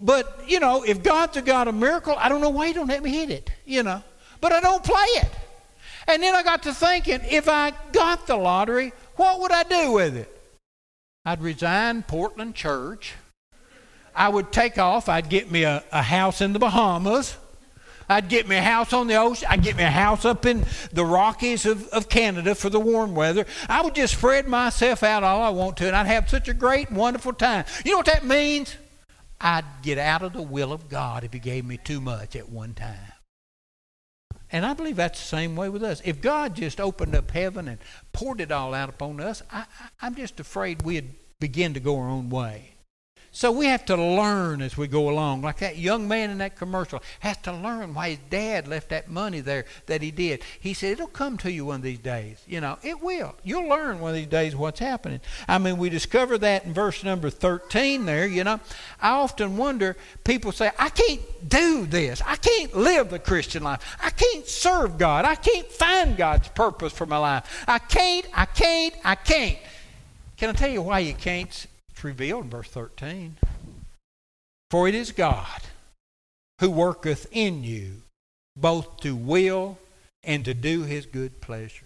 But, 0.00 0.44
you 0.48 0.60
know, 0.60 0.82
if 0.82 1.02
God's 1.02 1.36
a 1.36 1.42
God 1.42 1.68
of 1.68 1.74
miracle, 1.74 2.14
I 2.16 2.28
don't 2.28 2.40
know 2.40 2.50
why 2.50 2.68
he 2.68 2.72
don't 2.72 2.88
let 2.88 3.02
me 3.02 3.10
hit 3.10 3.30
it, 3.30 3.50
you 3.66 3.82
know. 3.82 4.02
But 4.40 4.52
I 4.52 4.60
don't 4.60 4.82
play 4.82 5.06
it. 5.16 5.30
And 6.08 6.22
then 6.22 6.34
I 6.34 6.42
got 6.42 6.62
to 6.62 6.72
thinking, 6.72 7.20
if 7.28 7.48
I 7.48 7.72
got 7.92 8.26
the 8.26 8.36
lottery, 8.36 8.92
what 9.16 9.40
would 9.40 9.52
I 9.52 9.62
do 9.64 9.92
with 9.92 10.16
it? 10.16 10.36
I'd 11.24 11.42
resign 11.42 12.02
Portland 12.02 12.54
Church. 12.54 13.14
I 14.14 14.28
would 14.28 14.50
take 14.50 14.78
off. 14.78 15.08
I'd 15.08 15.28
get 15.28 15.50
me 15.50 15.64
a, 15.64 15.84
a 15.92 16.02
house 16.02 16.40
in 16.40 16.54
the 16.54 16.58
Bahamas. 16.58 17.36
I'd 18.08 18.28
get 18.28 18.48
me 18.48 18.56
a 18.56 18.62
house 18.62 18.92
on 18.92 19.06
the 19.06 19.14
ocean. 19.14 19.46
I'd 19.48 19.62
get 19.62 19.76
me 19.76 19.84
a 19.84 19.90
house 19.90 20.24
up 20.24 20.44
in 20.44 20.64
the 20.92 21.04
Rockies 21.04 21.64
of, 21.64 21.86
of 21.88 22.08
Canada 22.08 22.56
for 22.56 22.68
the 22.68 22.80
warm 22.80 23.14
weather. 23.14 23.46
I 23.68 23.82
would 23.82 23.94
just 23.94 24.14
spread 24.14 24.48
myself 24.48 25.04
out 25.04 25.22
all 25.22 25.42
I 25.42 25.50
want 25.50 25.76
to, 25.76 25.86
and 25.86 25.94
I'd 25.94 26.06
have 26.06 26.28
such 26.28 26.48
a 26.48 26.54
great, 26.54 26.90
wonderful 26.90 27.34
time. 27.34 27.66
You 27.84 27.92
know 27.92 27.98
what 27.98 28.06
that 28.06 28.24
means? 28.24 28.74
I'd 29.40 29.64
get 29.82 29.98
out 29.98 30.22
of 30.22 30.32
the 30.32 30.42
will 30.42 30.72
of 30.72 30.88
God 30.88 31.24
if 31.24 31.32
He 31.32 31.38
gave 31.38 31.64
me 31.64 31.78
too 31.78 32.00
much 32.00 32.36
at 32.36 32.48
one 32.48 32.74
time. 32.74 33.12
And 34.52 34.66
I 34.66 34.74
believe 34.74 34.96
that's 34.96 35.20
the 35.20 35.26
same 35.26 35.54
way 35.54 35.68
with 35.68 35.82
us. 35.82 36.02
If 36.04 36.20
God 36.20 36.56
just 36.56 36.80
opened 36.80 37.14
up 37.14 37.30
heaven 37.30 37.68
and 37.68 37.78
poured 38.12 38.40
it 38.40 38.50
all 38.50 38.74
out 38.74 38.88
upon 38.88 39.20
us, 39.20 39.42
I, 39.50 39.64
am 40.02 40.14
just 40.16 40.40
afraid 40.40 40.82
we'd 40.82 41.14
begin 41.38 41.74
to 41.74 41.80
go 41.80 41.98
our 41.98 42.08
own 42.08 42.30
way. 42.30 42.74
So 43.32 43.52
we 43.52 43.66
have 43.66 43.84
to 43.86 43.96
learn 43.96 44.60
as 44.60 44.76
we 44.76 44.88
go 44.88 45.08
along. 45.08 45.42
Like 45.42 45.58
that 45.58 45.78
young 45.78 46.08
man 46.08 46.30
in 46.30 46.38
that 46.38 46.56
commercial 46.56 47.00
has 47.20 47.36
to 47.38 47.52
learn 47.52 47.94
why 47.94 48.10
his 48.10 48.18
dad 48.28 48.66
left 48.66 48.88
that 48.88 49.08
money 49.08 49.38
there 49.38 49.66
that 49.86 50.02
he 50.02 50.10
did. 50.10 50.42
He 50.58 50.74
said, 50.74 50.92
It'll 50.92 51.06
come 51.06 51.38
to 51.38 51.52
you 51.52 51.66
one 51.66 51.76
of 51.76 51.82
these 51.82 52.00
days. 52.00 52.42
You 52.48 52.60
know, 52.60 52.78
it 52.82 53.00
will. 53.00 53.36
You'll 53.44 53.68
learn 53.68 54.00
one 54.00 54.10
of 54.10 54.16
these 54.16 54.26
days 54.26 54.56
what's 54.56 54.80
happening. 54.80 55.20
I 55.46 55.58
mean, 55.58 55.78
we 55.78 55.90
discover 55.90 56.38
that 56.38 56.64
in 56.64 56.74
verse 56.74 57.04
number 57.04 57.30
13 57.30 58.04
there, 58.04 58.26
you 58.26 58.42
know. 58.42 58.58
I 59.00 59.10
often 59.10 59.56
wonder, 59.56 59.96
people 60.24 60.50
say, 60.50 60.72
I 60.76 60.88
can't 60.88 61.22
do 61.48 61.86
this. 61.86 62.20
I 62.26 62.34
can't 62.34 62.76
live 62.76 63.10
the 63.10 63.20
Christian 63.20 63.62
life. 63.62 63.96
I 64.02 64.10
can't 64.10 64.46
serve 64.46 64.98
God. 64.98 65.24
I 65.24 65.36
can't 65.36 65.68
find 65.68 66.16
God's 66.16 66.48
purpose 66.48 66.92
for 66.92 67.06
my 67.06 67.18
life. 67.18 67.64
I 67.68 67.78
can't, 67.78 68.26
I 68.34 68.46
can't, 68.46 68.94
I 69.04 69.14
can't. 69.14 69.58
Can 70.36 70.50
I 70.50 70.52
tell 70.52 70.70
you 70.70 70.82
why 70.82 70.98
you 70.98 71.14
can't? 71.14 71.66
It's 72.00 72.04
revealed 72.06 72.44
in 72.44 72.50
verse 72.50 72.68
13. 72.68 73.36
For 74.70 74.88
it 74.88 74.94
is 74.94 75.12
God 75.12 75.60
who 76.58 76.70
worketh 76.70 77.26
in 77.30 77.62
you 77.62 78.04
both 78.56 79.00
to 79.00 79.14
will 79.14 79.76
and 80.24 80.42
to 80.46 80.54
do 80.54 80.84
his 80.84 81.04
good 81.04 81.42
pleasure. 81.42 81.84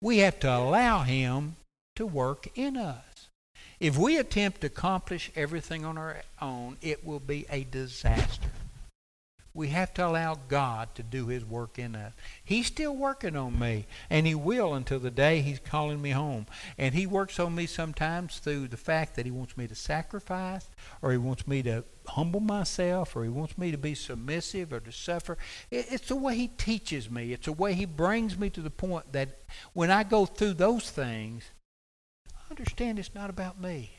We 0.00 0.18
have 0.18 0.38
to 0.40 0.56
allow 0.56 1.02
him 1.02 1.56
to 1.96 2.06
work 2.06 2.46
in 2.54 2.76
us. 2.76 3.26
If 3.80 3.98
we 3.98 4.16
attempt 4.16 4.60
to 4.60 4.68
accomplish 4.68 5.32
everything 5.34 5.84
on 5.84 5.98
our 5.98 6.18
own, 6.40 6.76
it 6.80 7.04
will 7.04 7.18
be 7.18 7.46
a 7.50 7.64
disaster. 7.64 8.50
We 9.56 9.68
have 9.68 9.94
to 9.94 10.06
allow 10.06 10.34
God 10.48 10.94
to 10.96 11.02
do 11.02 11.28
His 11.28 11.42
work 11.42 11.78
in 11.78 11.96
us. 11.96 12.12
He's 12.44 12.66
still 12.66 12.94
working 12.94 13.34
on 13.34 13.58
me, 13.58 13.86
and 14.10 14.26
He 14.26 14.34
will 14.34 14.74
until 14.74 14.98
the 14.98 15.10
day 15.10 15.40
He's 15.40 15.58
calling 15.58 16.02
me 16.02 16.10
home. 16.10 16.46
And 16.76 16.94
He 16.94 17.06
works 17.06 17.40
on 17.40 17.54
me 17.54 17.64
sometimes 17.64 18.38
through 18.38 18.68
the 18.68 18.76
fact 18.76 19.16
that 19.16 19.24
He 19.24 19.32
wants 19.32 19.56
me 19.56 19.66
to 19.66 19.74
sacrifice, 19.74 20.68
or 21.00 21.10
He 21.10 21.16
wants 21.16 21.46
me 21.46 21.62
to 21.62 21.84
humble 22.06 22.40
myself, 22.40 23.16
or 23.16 23.24
He 23.24 23.30
wants 23.30 23.56
me 23.56 23.70
to 23.70 23.78
be 23.78 23.94
submissive 23.94 24.74
or 24.74 24.80
to 24.80 24.92
suffer. 24.92 25.38
It's 25.70 26.08
the 26.08 26.16
way 26.16 26.36
He 26.36 26.48
teaches 26.48 27.10
me, 27.10 27.32
it's 27.32 27.46
the 27.46 27.52
way 27.52 27.72
He 27.72 27.86
brings 27.86 28.36
me 28.36 28.50
to 28.50 28.60
the 28.60 28.70
point 28.70 29.12
that 29.12 29.40
when 29.72 29.90
I 29.90 30.04
go 30.04 30.26
through 30.26 30.54
those 30.54 30.90
things, 30.90 31.44
I 32.28 32.50
understand 32.50 32.98
it's 32.98 33.14
not 33.14 33.30
about 33.30 33.58
me, 33.58 33.92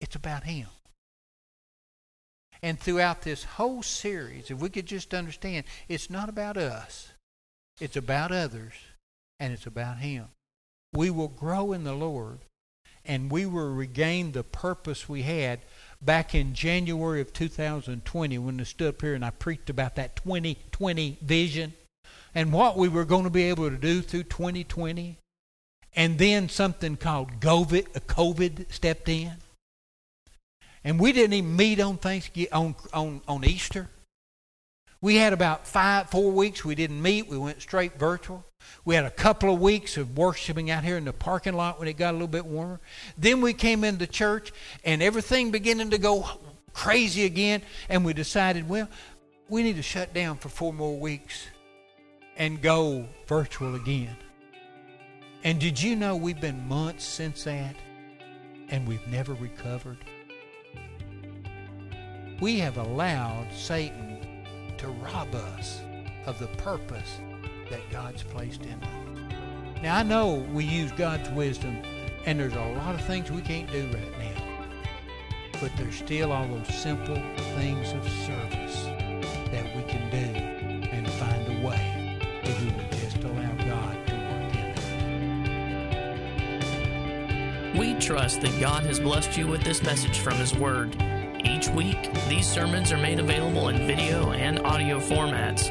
it's 0.00 0.16
about 0.16 0.44
Him. 0.44 0.68
And 2.62 2.78
throughout 2.78 3.22
this 3.22 3.44
whole 3.44 3.82
series, 3.82 4.50
if 4.50 4.58
we 4.58 4.68
could 4.70 4.86
just 4.86 5.14
understand, 5.14 5.64
it's 5.88 6.08
not 6.08 6.28
about 6.28 6.56
us, 6.56 7.10
it's 7.80 7.96
about 7.96 8.30
others, 8.30 8.74
and 9.40 9.52
it's 9.52 9.66
about 9.66 9.98
Him. 9.98 10.28
We 10.92 11.10
will 11.10 11.28
grow 11.28 11.72
in 11.72 11.82
the 11.82 11.94
Lord, 11.94 12.38
and 13.04 13.30
we 13.30 13.46
will 13.46 13.72
regain 13.72 14.32
the 14.32 14.44
purpose 14.44 15.08
we 15.08 15.22
had 15.22 15.60
back 16.00 16.34
in 16.34 16.54
January 16.54 17.20
of 17.20 17.32
2020 17.32 18.38
when 18.38 18.60
I 18.60 18.64
stood 18.64 18.94
up 18.94 19.00
here 19.00 19.14
and 19.14 19.24
I 19.24 19.30
preached 19.30 19.70
about 19.70 19.96
that 19.96 20.16
2020 20.16 21.18
vision 21.22 21.72
and 22.34 22.52
what 22.52 22.76
we 22.76 22.88
were 22.88 23.04
going 23.04 23.24
to 23.24 23.30
be 23.30 23.44
able 23.44 23.70
to 23.70 23.76
do 23.76 24.02
through 24.02 24.24
2020. 24.24 25.18
And 25.94 26.18
then 26.18 26.48
something 26.48 26.96
called 26.96 27.40
COVID, 27.40 27.88
COVID 28.06 28.72
stepped 28.72 29.08
in. 29.08 29.32
And 30.84 30.98
we 30.98 31.12
didn't 31.12 31.34
even 31.34 31.56
meet 31.56 31.80
on 31.80 31.96
Thanksgiving 31.96 32.52
on, 32.52 32.74
on, 32.92 33.20
on 33.28 33.44
Easter. 33.44 33.88
We 35.00 35.16
had 35.16 35.32
about 35.32 35.66
five, 35.66 36.10
four 36.10 36.30
weeks 36.30 36.64
we 36.64 36.74
didn't 36.74 37.02
meet. 37.02 37.28
We 37.28 37.36
went 37.36 37.60
straight 37.60 37.98
virtual. 37.98 38.44
We 38.84 38.94
had 38.94 39.04
a 39.04 39.10
couple 39.10 39.52
of 39.52 39.60
weeks 39.60 39.96
of 39.96 40.16
worshiping 40.16 40.70
out 40.70 40.84
here 40.84 40.96
in 40.96 41.04
the 41.04 41.12
parking 41.12 41.54
lot 41.54 41.78
when 41.78 41.88
it 41.88 41.94
got 41.94 42.10
a 42.10 42.12
little 42.12 42.28
bit 42.28 42.46
warmer. 42.46 42.80
Then 43.18 43.40
we 43.40 43.52
came 43.52 43.82
into 43.82 44.06
church 44.06 44.52
and 44.84 45.02
everything 45.02 45.50
beginning 45.50 45.90
to 45.90 45.98
go 45.98 46.24
crazy 46.72 47.24
again. 47.24 47.62
And 47.88 48.04
we 48.04 48.12
decided, 48.12 48.68
well, 48.68 48.88
we 49.48 49.62
need 49.62 49.76
to 49.76 49.82
shut 49.82 50.14
down 50.14 50.38
for 50.38 50.48
four 50.48 50.72
more 50.72 50.96
weeks 50.96 51.46
and 52.36 52.62
go 52.62 53.06
virtual 53.26 53.74
again. 53.74 54.16
And 55.44 55.58
did 55.58 55.82
you 55.82 55.96
know 55.96 56.14
we've 56.14 56.40
been 56.40 56.68
months 56.68 57.04
since 57.04 57.44
that 57.44 57.74
and 58.68 58.86
we've 58.86 59.06
never 59.08 59.34
recovered? 59.34 59.98
We 62.42 62.58
have 62.58 62.76
allowed 62.76 63.46
Satan 63.52 64.18
to 64.76 64.88
rob 64.88 65.32
us 65.32 65.80
of 66.26 66.40
the 66.40 66.48
purpose 66.48 67.20
that 67.70 67.88
God's 67.88 68.24
placed 68.24 68.64
in 68.64 68.82
us. 68.82 69.80
Now, 69.80 69.98
I 69.98 70.02
know 70.02 70.44
we 70.52 70.64
use 70.64 70.90
God's 70.90 71.30
wisdom, 71.30 71.76
and 72.26 72.40
there's 72.40 72.54
a 72.54 72.74
lot 72.78 72.96
of 72.96 73.04
things 73.04 73.30
we 73.30 73.42
can't 73.42 73.70
do 73.70 73.84
right 73.84 74.18
now. 74.18 74.42
But 75.60 75.70
there's 75.76 75.94
still 75.94 76.32
all 76.32 76.48
those 76.48 76.66
simple 76.66 77.14
things 77.54 77.92
of 77.92 78.02
service 78.26 78.86
that 79.52 79.76
we 79.76 79.84
can 79.84 80.10
do 80.10 80.40
and 80.88 81.08
find 81.12 81.46
a 81.46 81.60
way 81.64 82.18
if 82.42 82.60
we 82.60 82.70
would 82.72 82.90
just 82.90 83.22
allow 83.22 83.54
God 83.64 84.06
to 84.08 84.14
work 84.14 84.54
in 84.56 84.64
us. 87.70 87.78
We 87.78 87.94
trust 88.04 88.40
that 88.40 88.60
God 88.60 88.82
has 88.82 88.98
blessed 88.98 89.38
you 89.38 89.46
with 89.46 89.62
this 89.62 89.80
message 89.84 90.18
from 90.18 90.34
His 90.38 90.52
Word. 90.56 90.96
Week, 91.74 92.12
these 92.28 92.46
sermons 92.46 92.92
are 92.92 92.98
made 92.98 93.18
available 93.18 93.68
in 93.70 93.86
video 93.86 94.32
and 94.32 94.58
audio 94.58 95.00
formats. 95.00 95.70